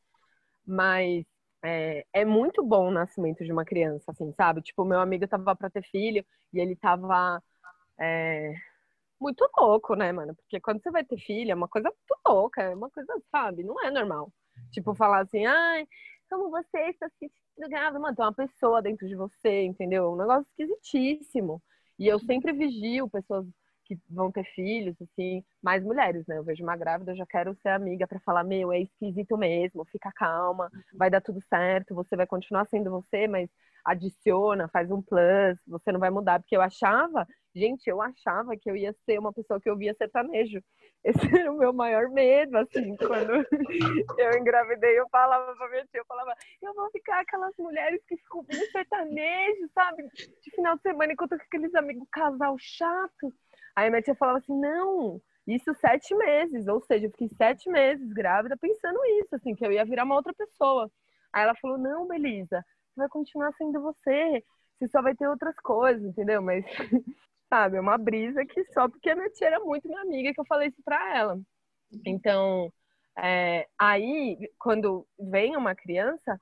[0.67, 1.25] Mas
[1.65, 4.63] é, é, muito bom o nascimento de uma criança, assim, sabe?
[4.63, 7.43] Tipo, meu amigo tava pra ter filho e ele tava
[8.01, 8.55] é,
[9.21, 10.35] muito louco, né, mano?
[10.37, 13.63] Porque quando você vai ter filho é uma coisa muito louca, é uma coisa, sabe?
[13.65, 14.33] Não é normal.
[14.73, 15.87] Tipo, falar assim, ai,
[16.33, 18.01] como você está se sentindo grávida?
[18.01, 20.13] Mano, tem uma pessoa dentro de você, entendeu?
[20.13, 21.63] Um negócio esquisitíssimo.
[21.99, 23.47] E eu sempre vigio pessoas
[23.85, 26.39] que vão ter filhos, assim, mais mulheres, né?
[26.39, 29.85] Eu vejo uma grávida, eu já quero ser amiga para falar, meu, é esquisito mesmo,
[29.85, 33.51] fica calma, vai dar tudo certo, você vai continuar sendo você, mas
[33.85, 38.71] adiciona, faz um plus, você não vai mudar, porque eu achava, gente, eu achava que
[38.71, 40.63] eu ia ser uma pessoa que ouvia sertanejo.
[41.05, 43.33] Esse era o meu maior medo, assim, quando
[44.19, 48.17] eu engravidei, eu falava pra minha tia, eu falava, eu vou ficar aquelas mulheres que
[48.17, 50.05] ficam ouvindo sertanejo, sabe?
[50.15, 53.35] De final de semana, enquanto aqueles amigos casal chato.
[53.75, 58.13] Aí minha tia falava assim, não, isso sete meses, ou seja, eu fiquei sete meses
[58.13, 60.91] grávida pensando isso, assim, que eu ia virar uma outra pessoa.
[61.33, 64.45] Aí ela falou, não, Belisa, você vai continuar sendo você,
[64.79, 66.43] você só vai ter outras coisas, entendeu?
[66.43, 66.65] Mas,
[67.53, 70.41] sabe, é uma brisa que só porque a minha tia era muito minha amiga que
[70.41, 71.39] eu falei isso pra ela.
[72.07, 72.73] Então,
[73.19, 76.41] é, aí, quando vem uma criança,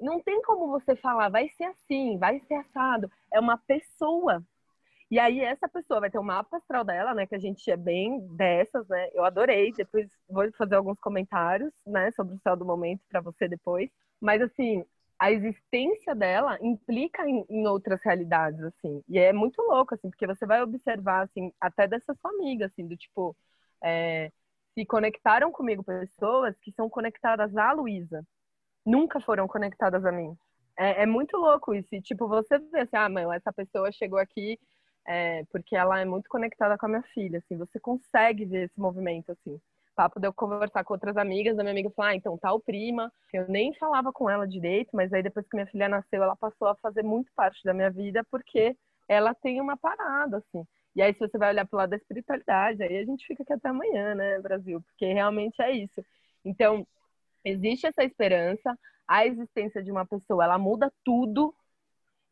[0.00, 3.10] não tem como você falar, vai ser assim, vai ser assado.
[3.32, 4.42] É uma pessoa,
[5.10, 7.26] e aí essa pessoa vai ter o mapa astral dela, né?
[7.26, 9.08] Que a gente é bem dessas, né?
[9.14, 9.72] Eu adorei.
[9.72, 12.10] Depois vou fazer alguns comentários, né?
[12.12, 13.90] Sobre o céu do momento para você depois.
[14.20, 14.84] Mas assim,
[15.18, 19.02] a existência dela implica em, em, outras realidades, assim.
[19.08, 22.86] E é muito louco, assim, porque você vai observar, assim, até dessa sua amiga, assim,
[22.86, 23.36] do tipo,
[23.82, 24.30] é,
[24.74, 28.26] se conectaram comigo pessoas que são conectadas à Luísa.
[28.84, 30.36] Nunca foram conectadas a mim.
[30.78, 31.94] É, é, muito louco isso.
[31.94, 34.58] E, tipo, você vê assim, ah, mãe, essa pessoa chegou aqui
[35.06, 38.80] é, porque ela é muito conectada com a minha filha, assim, você consegue ver esse
[38.80, 39.60] movimento, assim.
[39.96, 43.10] Papo de eu conversar com outras amigas, da minha amiga falar, ah, então tal prima,
[43.32, 46.68] eu nem falava com ela direito, mas aí depois que minha filha nasceu, ela passou
[46.68, 48.76] a fazer muito parte da minha vida, porque
[49.08, 50.64] ela tem uma parada, assim.
[50.94, 53.52] E aí, se você vai olhar pro lado da espiritualidade, aí a gente fica aqui
[53.52, 54.82] até amanhã, né, Brasil?
[54.82, 56.04] Porque realmente é isso.
[56.44, 56.86] Então,
[57.44, 61.54] existe essa esperança, a existência de uma pessoa, ela muda tudo.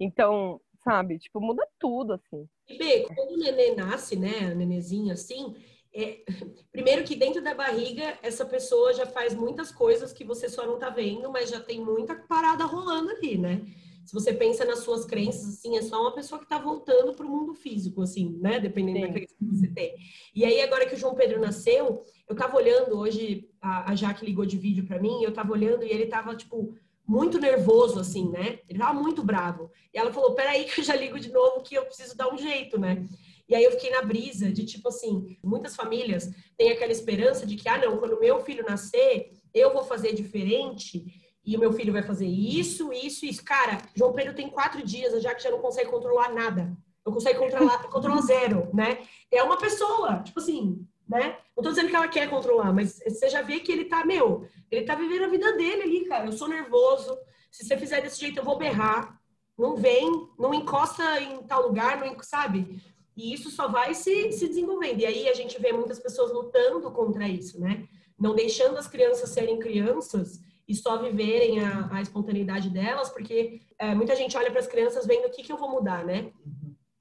[0.01, 1.19] Então, sabe?
[1.19, 2.49] Tipo, muda tudo, assim.
[2.69, 5.55] E, B, quando o nenê nasce, né, a nenezinho assim,
[5.95, 6.25] é,
[6.73, 10.79] primeiro que dentro da barriga, essa pessoa já faz muitas coisas que você só não
[10.79, 13.65] tá vendo, mas já tem muita parada rolando ali, né?
[14.05, 17.29] Se você pensa nas suas crenças, assim, é só uma pessoa que tá voltando pro
[17.29, 18.61] mundo físico, assim, né?
[18.61, 19.07] Dependendo Sim.
[19.07, 19.95] da crença que você tem.
[20.35, 24.27] E aí, agora que o João Pedro nasceu, eu tava olhando hoje, a, a Jaque
[24.27, 26.75] ligou de vídeo para mim, eu tava olhando e ele tava, tipo,
[27.07, 28.59] muito nervoso, assim, né?
[28.69, 29.71] Ele tava muito bravo.
[29.93, 32.37] E ela falou: peraí, que eu já ligo de novo, que eu preciso dar um
[32.37, 33.07] jeito, né?
[33.49, 37.57] E aí eu fiquei na brisa de tipo assim: muitas famílias têm aquela esperança de
[37.57, 41.05] que, ah, não, quando meu filho nascer, eu vou fazer diferente
[41.45, 43.45] e o meu filho vai fazer isso, isso, isso.
[43.45, 46.75] Cara, João Pedro tem quatro dias, já que já não consegue controlar nada.
[47.05, 48.99] Não consegue controlar, controlar zero, né?
[49.31, 51.37] É uma pessoa, tipo assim, né?
[51.55, 54.49] Não tô dizendo que ela quer controlar, mas você já vê que ele tá, meu,
[54.71, 56.27] ele tá vivendo a vida dele ali, cara.
[56.27, 57.17] Eu sou nervoso.
[57.51, 59.21] Se você fizer desse jeito, eu vou berrar.
[59.57, 62.83] Não vem, não encosta em tal lugar, não, sabe?
[63.17, 65.01] E isso só vai se, se desenvolvendo.
[65.01, 67.87] E aí a gente vê muitas pessoas lutando contra isso, né?
[68.19, 73.95] Não deixando as crianças serem crianças e só viverem a, a espontaneidade delas, porque é,
[73.95, 76.33] muita gente olha para as crianças vendo o que, que eu vou mudar, né?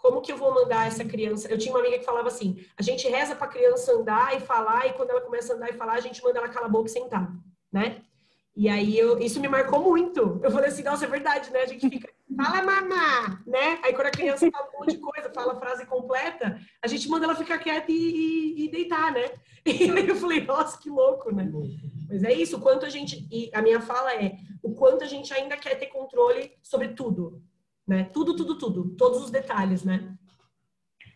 [0.04, 1.48] como que eu vou mandar essa criança?
[1.48, 4.42] Eu tinha uma amiga que falava assim: a gente reza para a criança andar e
[4.42, 6.72] falar, e quando ela começa a andar e falar, a gente manda ela calar a
[6.72, 7.32] boca e sentar,
[7.72, 8.04] né?
[8.56, 10.40] E aí eu, isso me marcou muito.
[10.44, 11.62] Eu falei assim, nossa, é verdade, né?
[11.62, 13.80] A gente fica, fala mamá, né?
[13.84, 17.10] Aí quando a criança fala um monte de coisa, fala a frase completa, a gente
[17.10, 19.26] manda ela ficar quieta e, e, e deitar, né?
[19.66, 21.50] E aí eu falei, nossa, que louco, né?
[22.10, 23.26] Mas é isso, o quanto a gente.
[23.32, 27.42] E a minha fala é o quanto a gente ainda quer ter controle sobre tudo
[27.88, 28.06] né?
[28.06, 30.18] Tudo, tudo, tudo, todos os detalhes, né?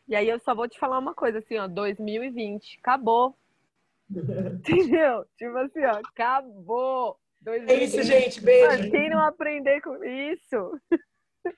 [0.07, 3.35] E aí eu só vou te falar uma coisa assim, ó, 2020, acabou.
[4.09, 5.25] Entendeu?
[5.37, 7.19] Tipo assim, ó, acabou.
[7.47, 7.71] 2020.
[7.71, 8.91] É isso, gente, beijo.
[8.91, 10.81] quem não aprender com isso?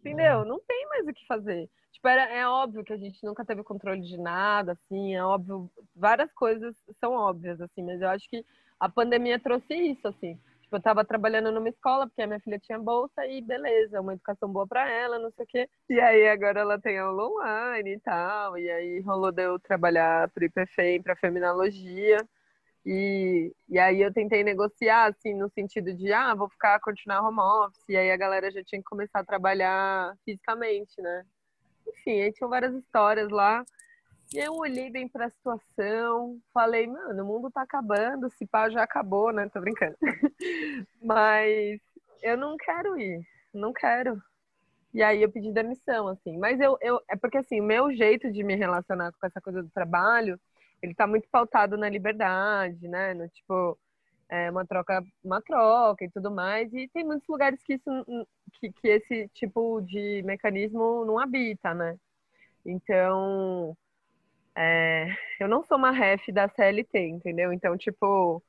[0.00, 0.44] Entendeu?
[0.44, 1.68] Não tem mais o que fazer.
[1.92, 5.70] Tipo, era, é óbvio que a gente nunca teve controle de nada, assim, é óbvio,
[5.94, 8.44] várias coisas são óbvias, assim, mas eu acho que
[8.78, 10.38] a pandemia trouxe isso, assim.
[10.62, 14.12] Tipo, eu tava trabalhando numa escola, porque a minha filha tinha bolsa, e beleza, uma
[14.12, 15.68] educação boa para ela, não sei o quê.
[15.90, 20.30] E aí agora ela tem aula online e tal, e aí rolou de eu trabalhar
[20.30, 22.18] pro IPFEM, pra feminologia.
[22.84, 27.40] E, e aí eu tentei negociar, assim, no sentido de, ah, vou ficar, continuar home
[27.40, 31.24] office, e aí a galera já tinha que começar a trabalhar fisicamente, né?
[31.86, 33.64] Enfim, aí tinham várias histórias lá.
[34.32, 38.68] E eu olhei bem para a situação, falei, mano, o mundo tá acabando, se pá
[38.68, 39.48] já acabou, né?
[39.48, 39.96] Tô brincando.
[41.02, 41.80] Mas
[42.22, 44.22] eu não quero ir, não quero.
[44.92, 46.36] E aí eu pedi demissão, assim.
[46.36, 49.62] Mas eu, eu é porque assim, o meu jeito de me relacionar com essa coisa
[49.62, 50.38] do trabalho,
[50.82, 53.14] ele tá muito pautado na liberdade, né?
[53.14, 53.78] No tipo,
[54.28, 56.72] é uma troca, uma troca e tudo mais.
[56.72, 57.90] E tem muitos lugares que isso
[58.60, 61.96] que, que esse tipo de mecanismo não habita, né?
[62.64, 63.76] Então,
[64.56, 65.08] é,
[65.40, 67.52] eu não sou uma ref da CLT, entendeu?
[67.52, 68.42] Então, tipo,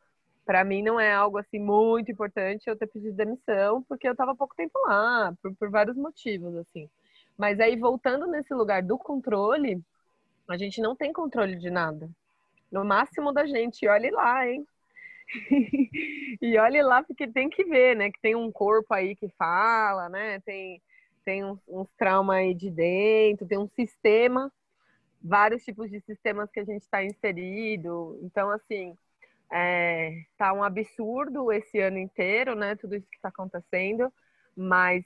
[0.45, 4.35] para mim não é algo assim muito importante eu ter pedido demissão, porque eu estava
[4.35, 6.89] pouco tempo lá, por, por vários motivos, assim.
[7.37, 9.81] Mas aí, voltando nesse lugar do controle,
[10.49, 12.09] a gente não tem controle de nada.
[12.71, 14.65] No máximo da gente, olhe lá, hein?
[16.41, 18.11] e olhe lá, porque tem que ver, né?
[18.11, 20.39] Que tem um corpo aí que fala, né?
[20.41, 20.81] Tem,
[21.23, 24.51] tem uns, traumas aí de dentro, tem um sistema,
[25.21, 28.19] vários tipos de sistemas que a gente está inserido.
[28.23, 28.97] Então, assim,
[29.51, 32.75] é, tá um absurdo esse ano inteiro, né?
[32.75, 34.11] Tudo isso que está acontecendo,
[34.55, 35.05] mas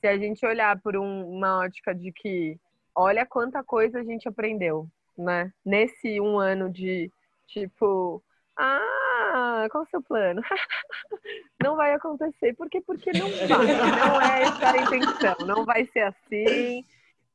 [0.00, 2.58] se a gente olhar por um, uma ótica de que
[2.94, 4.86] olha quanta coisa a gente aprendeu,
[5.16, 5.52] né?
[5.64, 7.10] Nesse um ano de
[7.46, 8.22] tipo,
[8.56, 10.42] ah, qual o seu plano?
[11.62, 16.00] não vai acontecer, porque porque não vai, não é essa a intenção, não vai ser
[16.00, 16.84] assim.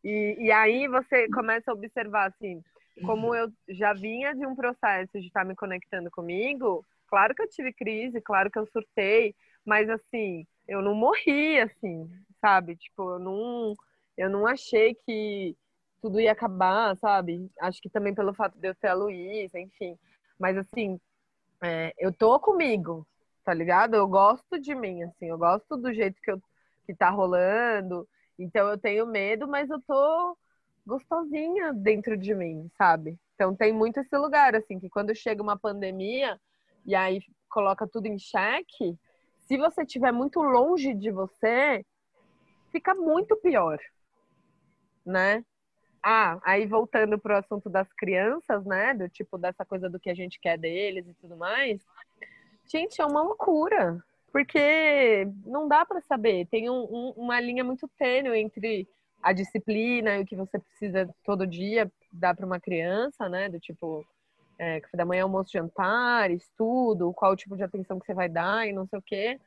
[0.03, 2.63] E, e aí você começa a observar assim,
[3.05, 7.49] como eu já vinha de um processo de estar me conectando comigo, claro que eu
[7.49, 9.35] tive crise, claro que eu surtei,
[9.65, 12.09] mas assim, eu não morri assim,
[12.41, 12.75] sabe?
[12.75, 13.73] Tipo, eu não,
[14.17, 15.55] eu não achei que
[16.01, 17.49] tudo ia acabar, sabe?
[17.59, 19.97] Acho que também pelo fato de eu ter a Luísa, enfim.
[20.39, 20.99] Mas assim,
[21.61, 23.05] é, eu tô comigo,
[23.43, 23.95] tá ligado?
[23.95, 26.41] Eu gosto de mim, assim, eu gosto do jeito que, eu,
[26.85, 28.07] que tá rolando.
[28.37, 30.37] Então eu tenho medo, mas eu tô
[30.85, 33.17] gostosinha dentro de mim, sabe?
[33.35, 36.39] Então tem muito esse lugar, assim, que quando chega uma pandemia
[36.85, 38.97] e aí coloca tudo em xeque,
[39.45, 41.85] se você estiver muito longe de você,
[42.71, 43.79] fica muito pior,
[45.07, 45.43] né?
[46.03, 48.93] Ah, aí voltando para o assunto das crianças, né?
[48.93, 51.81] Do tipo dessa coisa do que a gente quer deles e tudo mais.
[52.65, 56.47] Gente, é uma loucura, porque não dá para saber.
[56.47, 58.87] Tem um, um, uma linha muito tênue entre
[59.21, 63.49] a disciplina e o que você precisa todo dia dar para uma criança, né?
[63.49, 64.05] Do tipo,
[64.57, 68.67] é, café da manhã, almoço, jantar, estudo, qual tipo de atenção que você vai dar
[68.67, 69.39] e não sei o quê.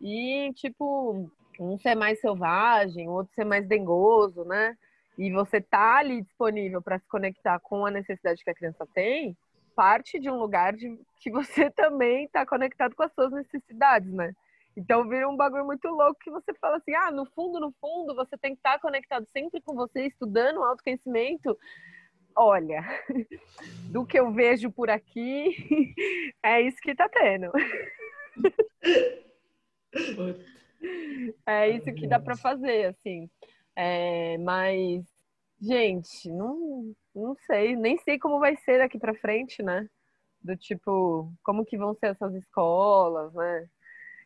[0.00, 4.76] E, tipo, um ser mais selvagem, o outro ser mais dengoso, né?
[5.18, 9.36] E você tá ali disponível para se conectar com a necessidade que a criança tem,
[9.74, 14.32] parte de um lugar de que você também está conectado com as suas necessidades, né?
[14.76, 18.14] Então vira um bagulho muito louco que você fala assim: ah, no fundo, no fundo,
[18.14, 21.58] você tem que estar conectado sempre com você, estudando autoconhecimento.
[22.34, 22.82] Olha,
[23.92, 25.94] do que eu vejo por aqui,
[26.42, 27.52] é isso que tá tendo.
[31.44, 33.28] É isso que dá para fazer, assim.
[33.76, 35.04] É, mas,
[35.60, 39.88] gente, não, não sei, nem sei como vai ser daqui para frente, né?
[40.40, 43.68] Do tipo, como que vão ser essas escolas, né?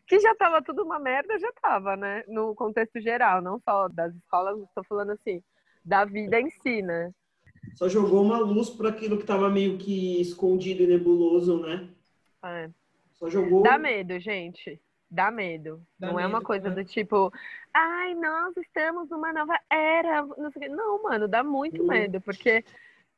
[0.07, 2.22] que já estava tudo uma merda, já estava, né?
[2.28, 5.42] No contexto geral, não só das escolas, estou falando assim,
[5.84, 7.12] da vida em si, né?
[7.74, 11.88] Só jogou uma luz para aquilo que estava meio que escondido e nebuloso, né?
[12.44, 12.70] É.
[13.14, 13.62] Só jogou.
[13.62, 14.80] Dá medo, gente.
[15.11, 15.81] Dá medo.
[15.99, 16.75] Dá não medo, é uma coisa né?
[16.75, 17.33] do tipo,
[17.73, 20.23] ai, nós estamos numa nova era.
[20.23, 22.65] Não, não mano, dá muito medo, porque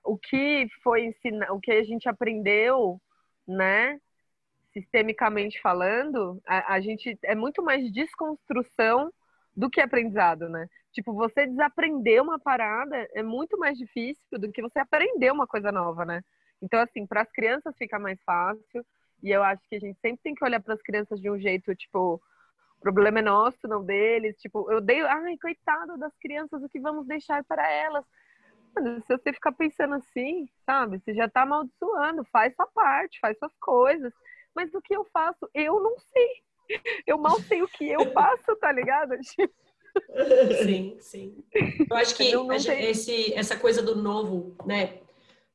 [0.05, 3.01] o que foi ensinar, o que a gente aprendeu,
[3.47, 3.99] né?
[4.73, 9.13] sistemicamente falando, a, a gente é muito mais desconstrução
[9.57, 10.69] do que aprendizado, né?
[10.93, 15.73] Tipo, você desaprender uma parada é muito mais difícil do que você aprender uma coisa
[15.73, 16.23] nova, né?
[16.63, 18.85] Então, assim, para as crianças fica mais fácil.
[19.23, 21.39] E eu acho que a gente sempre tem que olhar para as crianças de um
[21.39, 22.21] jeito, tipo,
[22.79, 24.37] o problema é nosso, não deles.
[24.39, 28.05] Tipo, eu dei, ai, coitado das crianças, o que vamos deixar para elas?
[28.75, 30.99] Mano, se você ficar pensando assim, sabe?
[30.99, 34.13] Você já tá amaldiçoando, faz sua parte, faz suas coisas.
[34.55, 35.49] Mas o que eu faço?
[35.53, 36.81] Eu não sei.
[37.07, 39.15] Eu mal sei o que eu faço, tá ligado?
[40.65, 41.45] Sim, sim.
[41.91, 45.01] Eu acho que não, não esse, essa coisa do novo, né?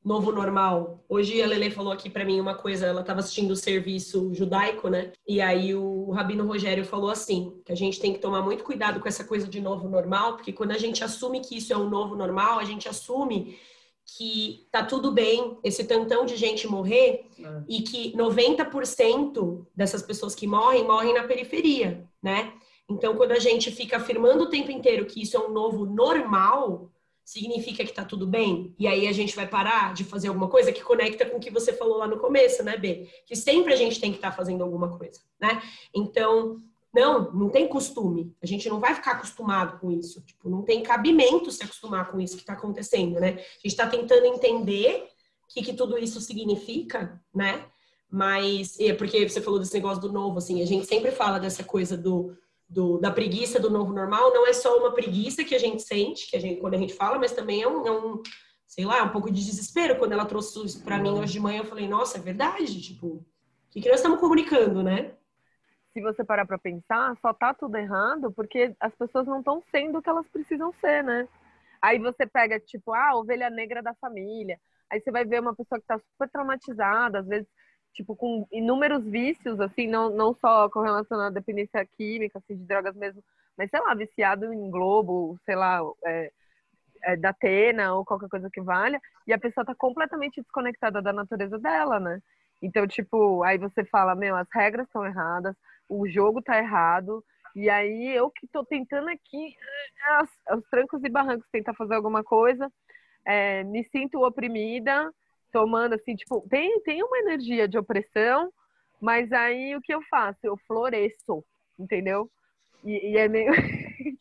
[0.04, 1.02] Novo normal.
[1.08, 4.88] Hoje a Lele falou aqui para mim uma coisa, ela estava assistindo o serviço judaico,
[4.88, 5.12] né?
[5.26, 9.00] E aí o Rabino Rogério falou assim, que a gente tem que tomar muito cuidado
[9.00, 11.88] com essa coisa de novo normal, porque quando a gente assume que isso é o
[11.88, 13.58] novo normal, a gente assume
[14.04, 17.62] que tá tudo bem esse tantão de gente morrer é.
[17.66, 22.52] e que 90% dessas pessoas que morrem, morrem na periferia, né?
[22.90, 26.90] Então, quando a gente fica afirmando o tempo inteiro que isso é um novo normal,
[27.24, 28.74] significa que tá tudo bem?
[28.78, 31.50] E aí a gente vai parar de fazer alguma coisa que conecta com o que
[31.50, 33.08] você falou lá no começo, né, B?
[33.26, 35.62] Que sempre a gente tem que estar tá fazendo alguma coisa, né?
[35.94, 36.60] Então,
[36.94, 38.32] Não, não tem costume.
[38.40, 40.20] A gente não vai ficar acostumado com isso.
[40.20, 43.30] Tipo, não tem cabimento se acostumar com isso que está acontecendo, né?
[43.30, 45.08] A gente está tentando entender
[45.42, 47.66] o que, que tudo isso significa, né?
[48.08, 51.64] Mas, é porque você falou desse negócio do novo, assim, a gente sempre fala dessa
[51.64, 52.32] coisa do,
[52.74, 56.28] do, da preguiça do novo normal, não é só uma preguiça que a gente sente,
[56.28, 58.22] que a gente, quando a gente fala, mas também é um, é um
[58.66, 59.96] sei lá, um pouco de desespero.
[59.96, 63.06] Quando ela trouxe isso para mim hoje de manhã, eu falei, nossa, é verdade, tipo,
[63.06, 63.24] o
[63.70, 65.14] que, que nós estamos comunicando, né?
[65.92, 69.98] Se você parar para pensar, só tá tudo errado porque as pessoas não estão sendo
[69.98, 71.28] o que elas precisam ser, né?
[71.80, 74.58] Aí você pega, tipo, ah, a ovelha negra da família.
[74.90, 77.46] Aí você vai ver uma pessoa que tá super traumatizada, às vezes
[77.94, 82.64] tipo, com inúmeros vícios, assim, não, não só com relação à dependência química, assim, de
[82.64, 83.22] drogas mesmo,
[83.56, 86.32] mas, sei lá, viciado em Globo, sei lá, é,
[87.04, 91.12] é, da Atena ou qualquer coisa que valha, e a pessoa tá completamente desconectada da
[91.12, 92.20] natureza dela, né?
[92.60, 95.54] Então, tipo, aí você fala, meu, as regras estão erradas,
[95.88, 97.24] o jogo tá errado,
[97.54, 99.54] e aí eu que tô tentando aqui,
[100.48, 102.70] aos, trancos e barrancos, tentar fazer alguma coisa,
[103.24, 105.12] é, me sinto oprimida,
[105.54, 108.52] tomando assim, tipo, tem, tem uma energia de opressão,
[109.00, 110.40] mas aí o que eu faço?
[110.42, 111.44] Eu floresço,
[111.78, 112.28] entendeu?
[112.82, 113.52] E, e é meio.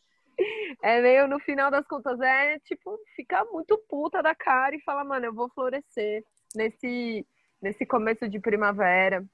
[0.83, 5.03] é meio, no final das contas, é tipo, ficar muito puta da cara e falar,
[5.03, 6.23] mano, eu vou florescer
[6.55, 7.25] nesse,
[7.59, 9.25] nesse começo de primavera,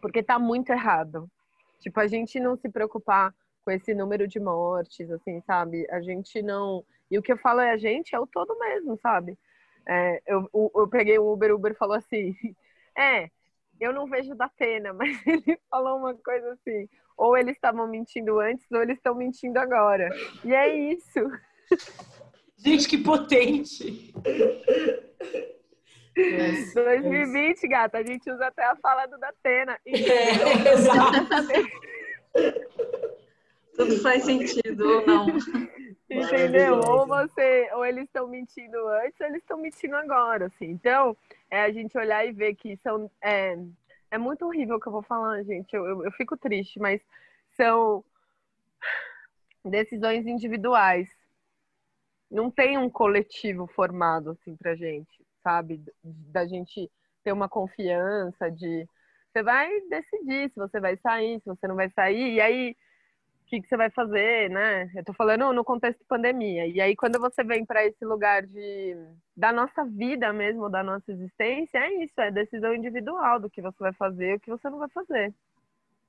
[0.00, 1.30] porque tá muito errado.
[1.78, 3.32] Tipo, a gente não se preocupar
[3.64, 5.86] com esse número de mortes, assim, sabe?
[5.88, 6.84] A gente não.
[7.08, 9.38] E o que eu falo é a gente, é o todo mesmo, sabe?
[9.88, 12.36] É, eu, eu peguei o Uber, o Uber falou assim:
[12.96, 13.30] É,
[13.80, 18.38] eu não vejo da pena, mas ele falou uma coisa assim: ou eles estavam mentindo
[18.38, 20.10] antes, ou eles estão mentindo agora.
[20.44, 21.20] E é isso.
[22.58, 24.12] Gente, que potente!
[26.74, 29.78] 2020, gata, a gente usa até a fala do Datena.
[29.86, 31.12] É, exato.
[33.76, 35.26] Tudo faz sentido ou não.
[36.10, 36.80] Entendeu?
[36.80, 40.66] Ou você, ou eles estão mentindo antes, ou eles estão mentindo agora, assim.
[40.66, 41.16] Então,
[41.50, 43.10] é a gente olhar e ver que são.
[43.20, 43.58] É,
[44.10, 45.74] é muito horrível o que eu vou falar, gente.
[45.74, 47.00] Eu, eu, eu fico triste, mas
[47.56, 48.02] são
[49.64, 51.06] decisões individuais.
[52.30, 55.82] Não tem um coletivo formado assim pra gente, sabe?
[56.02, 56.90] Da gente
[57.22, 58.88] ter uma confiança de
[59.30, 62.76] você vai decidir se você vai sair, se você não vai sair, e aí
[63.48, 64.90] que, que você vai fazer, né?
[64.94, 66.66] Eu tô falando no contexto de pandemia.
[66.66, 68.96] E aí, quando você vem para esse lugar de
[69.36, 73.78] da nossa vida mesmo, da nossa existência, é isso, é decisão individual do que você
[73.78, 75.32] vai fazer e o que você não vai fazer.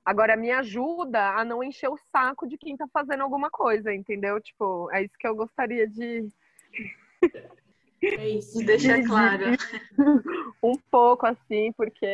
[0.04, 4.40] Agora, me ajuda a não encher o saco de quem tá fazendo alguma coisa, entendeu?
[4.40, 6.28] Tipo, é isso que eu gostaria de.
[8.02, 8.58] É isso.
[8.64, 9.44] Deixa claro.
[10.62, 12.06] um pouco assim, porque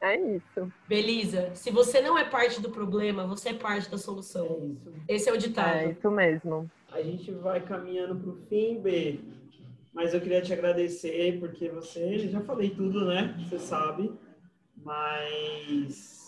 [0.00, 0.72] é isso.
[0.88, 1.54] Beleza.
[1.54, 4.46] Se você não é parte do problema, você é parte da solução.
[4.46, 4.92] É isso.
[5.08, 5.76] Esse é o ditado.
[5.76, 6.70] É isso mesmo.
[6.92, 9.20] A gente vai caminhando para o fim, B.
[9.92, 13.34] Mas eu queria te agradecer, porque você, já falei tudo, né?
[13.48, 14.12] Você sabe.
[14.84, 16.25] Mas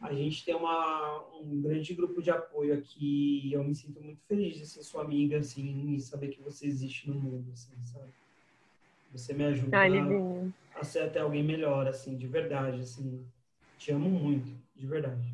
[0.00, 4.22] a gente tem uma, um grande grupo de apoio aqui e eu me sinto muito
[4.24, 8.12] feliz de ser sua amiga, assim, e saber que você existe no mundo, assim, sabe?
[9.12, 13.24] Você me ajuda Ai, a, a ser até alguém melhor, assim, de verdade, assim.
[13.78, 15.32] Te amo muito, de verdade.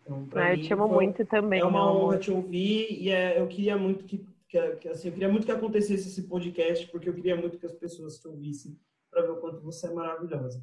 [0.00, 1.60] Então, pra ah, mim, eu te amo foi, muito também.
[1.60, 5.14] É uma honra te ouvir e é, eu queria muito que, que, que, assim, eu
[5.14, 8.76] queria muito que acontecesse esse podcast, porque eu queria muito que as pessoas te ouvissem
[9.10, 10.62] para ver o quanto você é maravilhosa.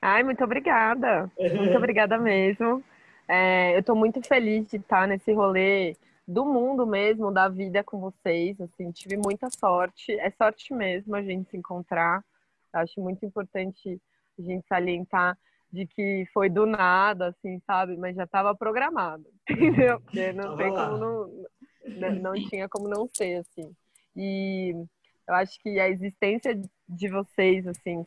[0.00, 1.30] Ai, muito obrigada.
[1.38, 2.82] Muito obrigada mesmo.
[3.28, 5.96] É, eu estou muito feliz de estar nesse rolê
[6.26, 8.60] do mundo mesmo, da vida com vocês.
[8.60, 10.12] Assim, tive muita sorte.
[10.18, 12.24] É sorte mesmo a gente se encontrar.
[12.72, 14.00] Acho muito importante
[14.38, 15.36] a gente salientar
[15.70, 17.96] de que foi do nada, assim, sabe?
[17.96, 20.00] Mas já estava programado, entendeu?
[20.00, 21.44] Porque não tem como não,
[21.86, 23.74] não, não tinha como não ser, assim.
[24.16, 24.74] E
[25.28, 28.04] eu acho que a existência de vocês, assim,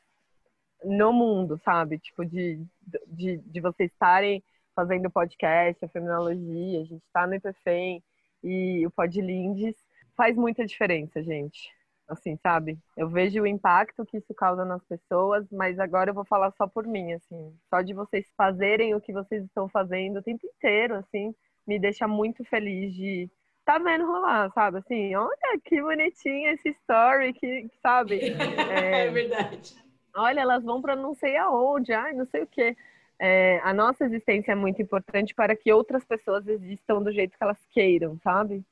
[0.84, 2.00] no mundo, sabe?
[2.00, 2.64] Tipo, de,
[3.08, 4.44] de, de vocês estarem
[4.76, 8.04] fazendo podcast, a Feminologia, a gente está no IPFEM
[8.44, 9.76] e o Podlindes,
[10.16, 11.70] faz muita diferença, gente.
[12.08, 12.78] Assim, sabe?
[12.98, 16.68] Eu vejo o impacto que isso causa nas pessoas, mas agora eu vou falar só
[16.68, 17.56] por mim, assim.
[17.70, 21.34] Só de vocês fazerem o que vocês estão fazendo o tempo inteiro, assim,
[21.66, 23.30] me deixa muito feliz de
[23.64, 24.80] tá vendo rolar, sabe?
[24.80, 28.20] Assim, olha que bonitinho esse story, que, sabe?
[28.72, 32.76] É, é verdade olha, elas vão para não sei aonde, ai, não sei o quê.
[33.20, 37.44] É, a nossa existência é muito importante para que outras pessoas existam do jeito que
[37.44, 38.64] elas queiram, sabe?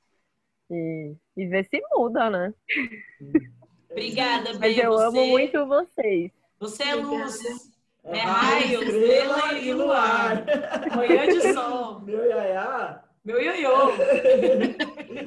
[0.72, 2.54] E, e ver se muda, né?
[3.92, 4.60] Obrigada, Bê.
[4.60, 5.04] Mas eu você...
[5.06, 6.32] amo muito vocês.
[6.60, 7.40] Você é luz.
[8.04, 10.46] É raio, estrela e luar.
[10.96, 12.00] Manhã de sol.
[12.02, 13.04] Meu iaiá.
[13.24, 13.92] Meu ioiô.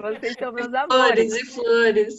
[0.01, 1.33] Vocês são meus Flores amores.
[1.35, 2.19] e flores.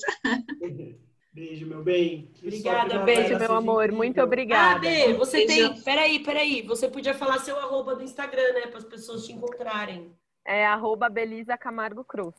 [1.34, 2.29] Beijo, meu bem.
[2.36, 3.84] Que Obrigada, Beijo, meu amor.
[3.86, 3.97] incrível.
[3.97, 4.79] Muito Ah, obrigada.
[4.81, 5.73] Bê, você Beijo.
[5.73, 5.81] tem.
[5.81, 6.61] Peraí, peraí.
[6.61, 8.67] Você podia falar seu arroba do Instagram, né?
[8.67, 10.11] Para as pessoas te encontrarem.
[10.45, 12.36] É arroba Belisa Camargo Cruz.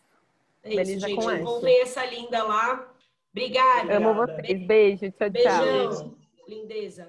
[0.63, 1.17] É isso, Belisa gente.
[1.21, 1.41] com S.
[1.43, 2.89] Encontrem essa linda lá.
[3.33, 3.97] Obrigada.
[3.97, 4.67] Amo vocês.
[4.67, 5.11] Beijo.
[5.11, 5.31] Tchau, tchau.
[5.31, 6.15] Beijão.
[6.49, 7.09] Lindeza.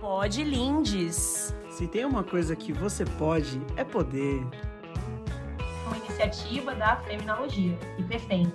[0.00, 1.54] Pode Lindes.
[1.68, 4.40] Se tem uma coisa que você pode, é poder.
[5.86, 8.52] Uma iniciativa da Feminologia, IPFEM.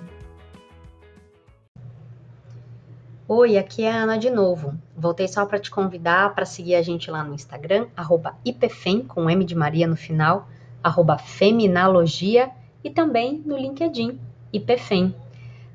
[3.28, 4.72] Oi, aqui é a Ana de novo.
[4.96, 9.28] Voltei só para te convidar para seguir a gente lá no Instagram, arroba IPFEM, com
[9.28, 10.46] M de Maria no final,
[10.80, 12.50] arroba Feminalogia
[12.84, 14.20] e também no LinkedIn,
[14.52, 15.12] IPFEM.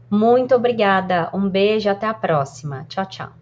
[0.10, 2.86] Muito obrigada, um beijo, até a próxima.
[2.88, 3.41] Tchau, tchau.